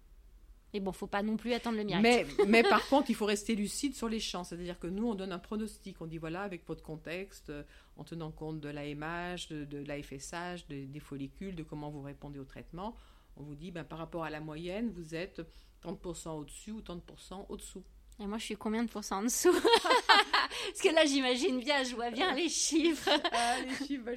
Mais 0.74 0.80
bon, 0.80 0.94
faut 0.94 1.08
pas 1.08 1.24
non 1.24 1.36
plus 1.36 1.52
attendre 1.52 1.78
le 1.78 1.84
miracle. 1.84 2.04
Mais, 2.04 2.26
mais 2.48 2.64
par 2.64 2.88
contre, 2.88 3.10
il 3.10 3.16
faut 3.16 3.26
rester 3.26 3.54
lucide 3.54 3.94
sur 3.96 4.08
les 4.08 4.22
champs. 4.22 4.46
C'est-à-dire 4.46 4.80
que 4.80 4.88
nous, 4.88 5.06
on 5.06 5.16
donne 5.16 5.34
un 5.34 5.40
pronostic. 5.40 6.00
On 6.00 6.06
dit, 6.06 6.20
voilà, 6.20 6.44
avec 6.44 6.66
votre 6.68 6.84
contexte, 6.84 7.52
en 7.98 8.06
tenant 8.06 8.32
compte 8.32 8.62
de 8.62 8.70
l'AMH, 8.70 9.50
de, 9.50 9.66
de 9.66 9.84
l'AFSH, 9.84 10.68
des 10.70 11.00
follicules, 11.02 11.56
de 11.56 11.64
comment 11.64 11.90
vous 11.90 12.04
répondez 12.04 12.40
au 12.40 12.46
traitement, 12.46 12.96
on 13.40 13.44
vous 13.44 13.56
dit, 13.56 13.72
ben, 13.72 13.84
par 13.84 14.00
rapport 14.00 14.24
à 14.24 14.30
la 14.30 14.40
moyenne, 14.40 14.92
vous 14.92 15.16
êtes 15.16 15.42
30% 15.84 16.40
au-dessus 16.40 16.72
ou 16.72 16.82
30% 16.82 17.46
au-dessous. 17.50 17.84
Et 18.20 18.28
moi, 18.28 18.38
je 18.38 18.44
suis 18.44 18.56
combien 18.56 18.84
de 18.84 18.90
pourcents 18.90 19.20
en 19.20 19.24
dessous? 19.24 19.54
Parce 20.08 20.82
que 20.84 20.94
là, 20.94 21.06
j'imagine 21.06 21.60
bien, 21.60 21.84
je 21.84 21.96
vois 21.96 22.12
bien 22.12 22.36
les 22.36 22.50
chiffres. 22.50 23.10
ah, 23.32 23.56
les 23.62 23.88
chiffres, 23.88 24.10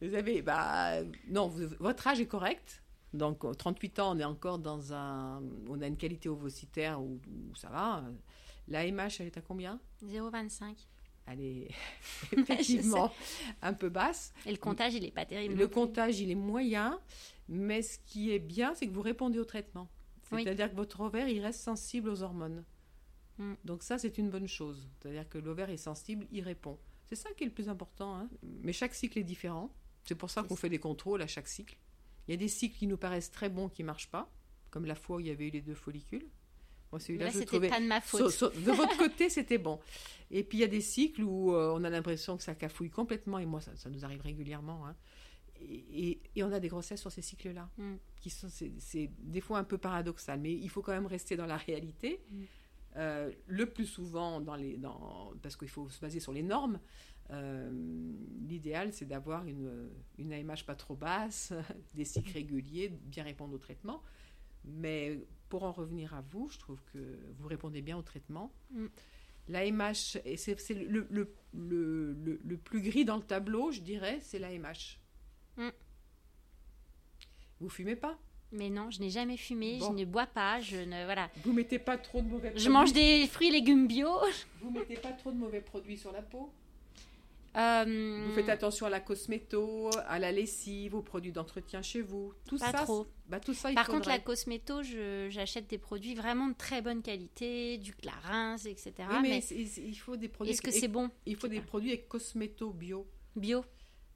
vous 0.00 0.14
avez, 0.14 0.40
bah, 0.40 1.02
non, 1.28 1.48
votre 1.78 2.06
âge 2.06 2.20
est 2.20 2.26
correct. 2.26 2.82
Donc, 3.12 3.44
38 3.58 3.98
ans, 3.98 4.16
on 4.16 4.18
est 4.18 4.24
encore 4.24 4.58
dans 4.58 4.94
un, 4.94 5.42
on 5.68 5.82
a 5.82 5.86
une 5.86 5.98
qualité 5.98 6.30
ovocitaire 6.30 7.02
où, 7.02 7.20
ça 7.54 7.68
va. 7.68 8.04
La 8.68 8.90
MH, 8.90 9.20
elle 9.20 9.26
est 9.26 9.36
à 9.36 9.42
combien? 9.42 9.78
0,25 10.02 10.76
elle 11.32 11.40
est 11.40 11.68
effectivement 12.32 13.12
un 13.62 13.72
peu 13.72 13.88
basse. 13.88 14.32
Et 14.46 14.52
le 14.52 14.58
comptage, 14.58 14.94
il 14.94 15.02
n'est 15.02 15.10
pas 15.10 15.24
terrible. 15.24 15.54
Le 15.54 15.68
comptage, 15.68 16.20
il 16.20 16.30
est 16.30 16.36
moyen, 16.36 17.00
mais 17.48 17.82
ce 17.82 17.98
qui 18.06 18.32
est 18.32 18.38
bien, 18.38 18.74
c'est 18.74 18.86
que 18.86 18.92
vous 18.92 19.02
répondez 19.02 19.38
au 19.38 19.44
traitement. 19.44 19.88
C'est-à-dire 20.30 20.70
que 20.70 20.76
votre 20.76 21.00
ovaire, 21.00 21.28
il 21.28 21.40
reste 21.40 21.60
sensible 21.60 22.08
aux 22.08 22.22
hormones. 22.22 22.64
Mm. 23.38 23.54
Donc 23.64 23.82
ça, 23.82 23.98
c'est 23.98 24.16
une 24.18 24.30
bonne 24.30 24.46
chose. 24.46 24.88
C'est-à-dire 25.00 25.28
que 25.28 25.38
l'ovaire 25.38 25.70
est 25.70 25.76
sensible, 25.76 26.26
il 26.30 26.44
répond. 26.44 26.78
C'est 27.06 27.16
ça 27.16 27.30
qui 27.32 27.42
est 27.42 27.46
le 27.46 27.52
plus 27.52 27.68
important. 27.68 28.14
Hein. 28.14 28.28
Mais 28.62 28.72
chaque 28.72 28.94
cycle 28.94 29.18
est 29.18 29.24
différent. 29.24 29.74
C'est 30.04 30.14
pour 30.14 30.30
ça 30.30 30.42
qu'on 30.42 30.56
fait 30.56 30.68
des 30.68 30.78
contrôles 30.78 31.22
à 31.22 31.26
chaque 31.26 31.48
cycle. 31.48 31.76
Il 32.28 32.30
y 32.30 32.34
a 32.34 32.36
des 32.36 32.48
cycles 32.48 32.78
qui 32.78 32.86
nous 32.86 32.96
paraissent 32.96 33.30
très 33.30 33.48
bons 33.48 33.68
qui 33.68 33.82
ne 33.82 33.86
marchent 33.86 34.10
pas, 34.10 34.30
comme 34.70 34.84
la 34.84 34.94
fois 34.94 35.16
où 35.16 35.20
il 35.20 35.26
y 35.26 35.30
avait 35.30 35.48
eu 35.48 35.50
les 35.50 35.62
deux 35.62 35.74
follicules. 35.74 36.28
Moi, 36.92 37.00
celui-là, 37.00 37.30
je 37.30 37.40
trouvais. 37.40 37.68
pas 37.68 37.80
de 37.80 37.86
ma 37.86 38.00
faute. 38.00 38.22
de 38.56 38.72
votre 38.72 38.96
côté, 38.96 39.28
c'était 39.28 39.58
bon. 39.58 39.80
Et 40.30 40.44
puis, 40.44 40.58
il 40.58 40.60
y 40.60 40.64
a 40.64 40.68
des 40.68 40.80
cycles 40.80 41.22
où 41.22 41.54
euh, 41.54 41.72
on 41.74 41.82
a 41.84 41.90
l'impression 41.90 42.36
que 42.36 42.42
ça 42.42 42.54
cafouille 42.54 42.90
complètement, 42.90 43.38
et 43.38 43.46
moi, 43.46 43.60
ça, 43.60 43.74
ça 43.76 43.90
nous 43.90 44.04
arrive 44.04 44.20
régulièrement. 44.22 44.86
Hein 44.86 44.96
et, 45.60 46.42
on 46.42 46.52
a 46.52 46.60
des 46.60 46.68
grossesses 46.68 47.00
sur 47.00 47.12
ces 47.12 47.22
cycles-là, 47.22 47.68
mm. 47.76 47.94
qui 48.20 48.30
sont 48.30 48.48
c'est 48.48 49.10
des 49.18 49.40
fois 49.40 49.58
un 49.58 49.64
peu 49.64 49.78
paradoxal, 49.78 50.40
mais 50.40 50.52
il 50.52 50.68
faut 50.68 50.82
quand 50.82 50.92
même 50.92 51.06
rester 51.06 51.36
dans 51.36 51.46
la 51.46 51.56
réalité. 51.56 52.22
Mm. 52.30 52.42
Euh, 52.96 53.32
le 53.46 53.66
plus 53.66 53.86
souvent, 53.86 54.40
dans 54.40 54.56
les, 54.56 54.76
dans, 54.76 55.32
parce 55.42 55.56
qu'il 55.56 55.68
faut 55.68 55.88
se 55.88 56.00
baser 56.00 56.20
sur 56.20 56.32
les 56.32 56.42
normes, 56.42 56.80
euh, 57.30 57.70
l'idéal 58.40 58.92
c'est 58.92 59.04
d'avoir 59.04 59.46
une, 59.46 59.88
une 60.18 60.32
AMH 60.32 60.64
pas 60.66 60.74
trop 60.74 60.96
basse, 60.96 61.52
des 61.94 62.04
cycles 62.04 62.32
réguliers, 62.32 62.88
bien 62.88 63.24
répondre 63.24 63.54
au 63.54 63.58
traitement. 63.58 64.02
Mais 64.64 65.20
pour 65.48 65.62
en 65.62 65.72
revenir 65.72 66.14
à 66.14 66.20
vous, 66.20 66.48
je 66.50 66.58
trouve 66.58 66.82
que 66.92 66.98
vous 67.38 67.48
répondez 67.48 67.80
bien 67.80 67.96
au 67.96 68.02
traitement. 68.02 68.52
Mm. 68.72 68.86
L'AMH, 69.50 70.18
c'est 70.36 70.74
le, 70.74 71.06
le, 71.10 71.34
le, 71.52 72.40
le, 72.44 72.56
plus 72.56 72.80
gris 72.80 73.04
dans 73.04 73.16
le 73.16 73.22
tableau, 73.22 73.72
je 73.72 73.80
dirais, 73.80 74.18
c'est 74.22 74.38
l'AMH. 74.38 74.98
Mm. 75.56 75.68
Vous 77.60 77.68
fumez 77.68 77.96
pas? 77.96 78.16
Mais 78.52 78.70
non, 78.70 78.90
je 78.90 79.00
n'ai 79.00 79.10
jamais 79.10 79.36
fumé, 79.36 79.78
je 79.80 79.90
ne 79.90 80.04
bois 80.04 80.26
pas, 80.26 80.60
je 80.60 80.76
ne 80.76 81.04
voilà. 81.04 81.30
Vous 81.44 81.52
mettez 81.52 81.78
pas 81.78 81.98
trop 81.98 82.20
de 82.20 82.28
mauvais 82.28 82.50
produits. 82.50 82.64
Je 82.64 82.70
mange 82.70 82.92
des 82.92 83.26
fruits 83.26 83.48
et 83.48 83.52
légumes 83.52 83.86
bio. 83.86 84.08
Vous 84.60 84.70
mettez 84.70 84.96
pas 84.96 85.12
trop 85.12 85.30
de 85.32 85.36
mauvais 85.36 85.60
produits 85.60 85.98
sur 85.98 86.12
la 86.12 86.22
peau? 86.22 86.52
Euh, 87.56 88.24
Vous 88.28 88.32
faites 88.34 88.48
attention 88.48 88.86
à 88.86 88.90
la 88.90 89.00
cosméto, 89.00 89.90
à 90.06 90.18
la 90.18 90.30
lessive, 90.30 90.94
aux 90.94 91.02
produits 91.02 91.32
d'entretien 91.32 91.82
chez 91.82 92.00
vous. 92.00 92.32
Tout 92.46 92.58
Pas 92.58 92.70
ça, 92.70 92.78
trop. 92.84 93.06
Bah, 93.26 93.40
tout 93.40 93.54
ça, 93.54 93.70
il 93.70 93.74
Par 93.74 93.88
contre, 93.88 94.08
la 94.08 94.18
cosméto, 94.20 94.82
j'achète 95.28 95.66
des 95.68 95.78
produits 95.78 96.14
vraiment 96.14 96.48
de 96.48 96.54
très 96.54 96.80
bonne 96.80 97.02
qualité, 97.02 97.78
du 97.78 97.92
Clarins, 97.94 98.56
etc. 98.58 98.92
Oui, 99.10 99.16
mais, 99.22 99.28
mais 99.50 99.56
il 99.78 99.94
faut 99.96 100.16
des 100.16 100.28
produits. 100.28 100.52
est-ce 100.52 100.62
que 100.62 100.70
c'est 100.70 100.88
bon 100.88 101.10
Il 101.26 101.36
faut 101.36 101.48
des 101.48 101.60
produits 101.60 101.90
avec 101.90 102.08
cosméto 102.08 102.70
bio. 102.70 103.06
bio? 103.34 103.64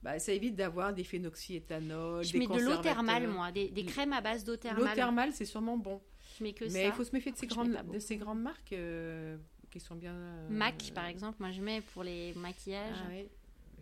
Bah, 0.02 0.18
ça 0.18 0.32
évite 0.32 0.54
d'avoir 0.54 0.92
des 0.92 1.02
phénoxyéthanol, 1.02 2.24
Je 2.24 2.32
des 2.32 2.38
mets 2.40 2.46
de 2.46 2.60
l'eau 2.60 2.76
thermale, 2.76 3.26
moi, 3.26 3.50
des, 3.52 3.70
des 3.70 3.84
crèmes 3.84 4.12
à 4.12 4.20
base 4.20 4.44
d'eau 4.44 4.52
L'eau 4.52 4.58
thermale. 4.58 4.94
thermale, 4.94 5.32
c'est 5.32 5.44
sûrement 5.46 5.76
bon. 5.78 6.00
Je 6.38 6.44
mets 6.44 6.52
que 6.52 6.64
Mais 6.64 6.70
ça. 6.70 6.86
il 6.86 6.92
faut 6.92 7.04
se 7.04 7.12
méfier 7.12 7.32
de 7.32 7.36
ces, 7.36 7.46
grandes, 7.46 7.76
de 7.92 7.98
ces 7.98 8.16
grandes 8.16 8.42
marques 8.42 8.72
euh, 8.72 9.36
qui 9.74 9.80
sont 9.80 9.96
bien. 9.96 10.14
euh, 10.14 10.48
MAC, 10.50 10.92
par 10.94 11.06
exemple, 11.06 11.38
moi 11.40 11.50
je 11.50 11.60
mets 11.60 11.80
pour 11.80 12.04
les 12.04 12.32
maquillages. 12.34 12.96
Ah 13.04 13.08
ouais. 13.08 13.28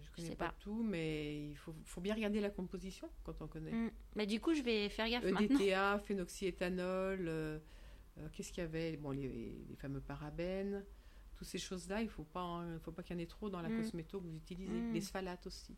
Je 0.00 0.10
connais 0.22 0.34
pas, 0.36 0.46
pas. 0.48 0.54
tout, 0.60 0.82
mais 0.82 1.48
il 1.50 1.56
faut, 1.56 1.74
faut 1.84 2.00
bien 2.00 2.14
regarder 2.14 2.40
la 2.40 2.48
composition 2.50 3.08
quand 3.24 3.40
on 3.42 3.46
connaît. 3.46 3.72
Mm. 3.72 3.90
Mais 4.16 4.26
du 4.26 4.40
coup, 4.40 4.54
je 4.54 4.62
vais 4.62 4.88
faire 4.88 5.08
gaffe 5.08 5.24
maintenant. 5.24 5.58
EDTA, 5.60 5.98
phénoxyéthanol, 6.00 7.28
euh, 7.28 7.58
euh, 8.18 8.28
qu'est-ce 8.32 8.52
qu'il 8.52 8.62
y 8.62 8.66
avait? 8.66 8.96
Bon, 8.96 9.10
les, 9.10 9.28
les 9.68 9.76
fameux 9.76 10.00
parabènes, 10.00 10.82
toutes 11.36 11.46
ces 11.48 11.58
choses-là, 11.58 12.00
il 12.00 12.06
ne 12.06 12.10
faut 12.10 12.24
pas, 12.24 12.64
faut 12.82 12.92
pas 12.92 13.02
qu'il 13.02 13.16
y 13.16 13.18
en 13.18 13.22
ait 13.22 13.26
trop 13.26 13.48
dans 13.50 13.60
la 13.62 13.68
Mm. 13.68 13.76
cosméto 13.82 14.18
que 14.20 14.24
vous 14.26 14.34
utilisez. 14.36 14.72
Mm. 14.72 14.92
Les 14.94 15.00
sphalates 15.02 15.46
aussi. 15.46 15.76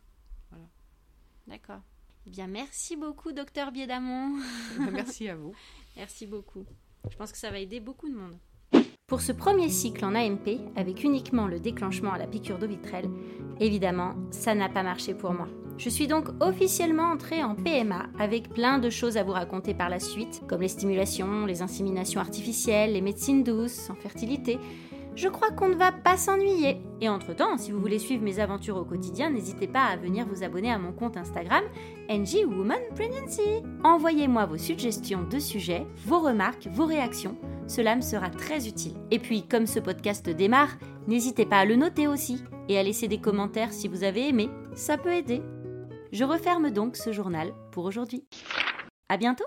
D'accord. 1.46 1.82
Eh 2.26 2.30
Bien, 2.30 2.46
merci 2.46 2.96
beaucoup, 2.96 3.32
docteur 3.32 3.70
Biedamon. 3.72 4.40
Merci 4.92 5.28
à 5.28 5.36
vous. 5.36 5.54
merci 5.96 6.26
beaucoup. 6.26 6.64
Je 7.10 7.16
pense 7.16 7.30
que 7.32 7.38
ça 7.38 7.50
va 7.50 7.58
aider 7.58 7.80
beaucoup 7.80 8.08
de 8.08 8.14
monde. 8.14 8.38
Pour 9.06 9.20
ce 9.20 9.32
premier 9.32 9.68
cycle 9.68 10.02
en 10.06 10.14
AMP, 10.14 10.60
avec 10.76 11.04
uniquement 11.04 11.46
le 11.46 11.60
déclenchement 11.60 12.14
à 12.14 12.18
la 12.18 12.26
piqûre 12.26 12.58
d'eau 12.58 12.66
vitrelle, 12.66 13.10
évidemment, 13.60 14.14
ça 14.30 14.54
n'a 14.54 14.70
pas 14.70 14.82
marché 14.82 15.12
pour 15.12 15.34
moi. 15.34 15.46
Je 15.76 15.90
suis 15.90 16.06
donc 16.06 16.28
officiellement 16.40 17.12
entrée 17.12 17.44
en 17.44 17.54
PMA 17.54 18.06
avec 18.18 18.48
plein 18.48 18.78
de 18.78 18.88
choses 18.88 19.18
à 19.18 19.22
vous 19.22 19.32
raconter 19.32 19.74
par 19.74 19.90
la 19.90 20.00
suite, 20.00 20.40
comme 20.48 20.62
les 20.62 20.68
stimulations, 20.68 21.44
les 21.44 21.60
inséminations 21.60 22.18
artificielles, 22.18 22.94
les 22.94 23.02
médecines 23.02 23.44
douces, 23.44 23.90
en 23.90 23.94
fertilité. 23.94 24.58
Je 25.16 25.28
crois 25.28 25.50
qu'on 25.50 25.68
ne 25.68 25.76
va 25.76 25.92
pas 25.92 26.16
s'ennuyer. 26.16 26.80
Et 27.00 27.08
entre-temps, 27.08 27.56
si 27.56 27.70
vous 27.70 27.80
voulez 27.80 28.00
suivre 28.00 28.24
mes 28.24 28.40
aventures 28.40 28.76
au 28.76 28.84
quotidien, 28.84 29.30
n'hésitez 29.30 29.68
pas 29.68 29.84
à 29.84 29.96
venir 29.96 30.26
vous 30.26 30.42
abonner 30.42 30.72
à 30.72 30.78
mon 30.78 30.92
compte 30.92 31.16
Instagram 31.16 31.62
NG 32.08 32.44
Woman. 32.46 32.80
Envoyez-moi 33.84 34.46
vos 34.46 34.58
suggestions 34.58 35.22
de 35.22 35.38
sujets, 35.38 35.86
vos 36.04 36.20
remarques, 36.20 36.66
vos 36.66 36.86
réactions. 36.86 37.36
Cela 37.68 37.94
me 37.94 38.00
sera 38.00 38.28
très 38.28 38.66
utile. 38.66 38.94
Et 39.10 39.20
puis, 39.20 39.46
comme 39.46 39.66
ce 39.66 39.78
podcast 39.78 40.28
démarre, 40.28 40.76
n'hésitez 41.06 41.46
pas 41.46 41.58
à 41.58 41.64
le 41.64 41.76
noter 41.76 42.08
aussi 42.08 42.42
et 42.68 42.78
à 42.78 42.82
laisser 42.82 43.06
des 43.06 43.20
commentaires 43.20 43.72
si 43.72 43.86
vous 43.86 44.02
avez 44.02 44.28
aimé. 44.28 44.48
Ça 44.74 44.98
peut 44.98 45.14
aider. 45.14 45.42
Je 46.12 46.24
referme 46.24 46.70
donc 46.70 46.96
ce 46.96 47.12
journal 47.12 47.52
pour 47.70 47.84
aujourd'hui. 47.84 48.26
À 49.08 49.16
bientôt! 49.16 49.44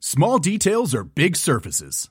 Small 0.00 0.38
details 0.38 0.94
are 0.94 1.04
big 1.04 1.34
surfaces. 1.34 2.10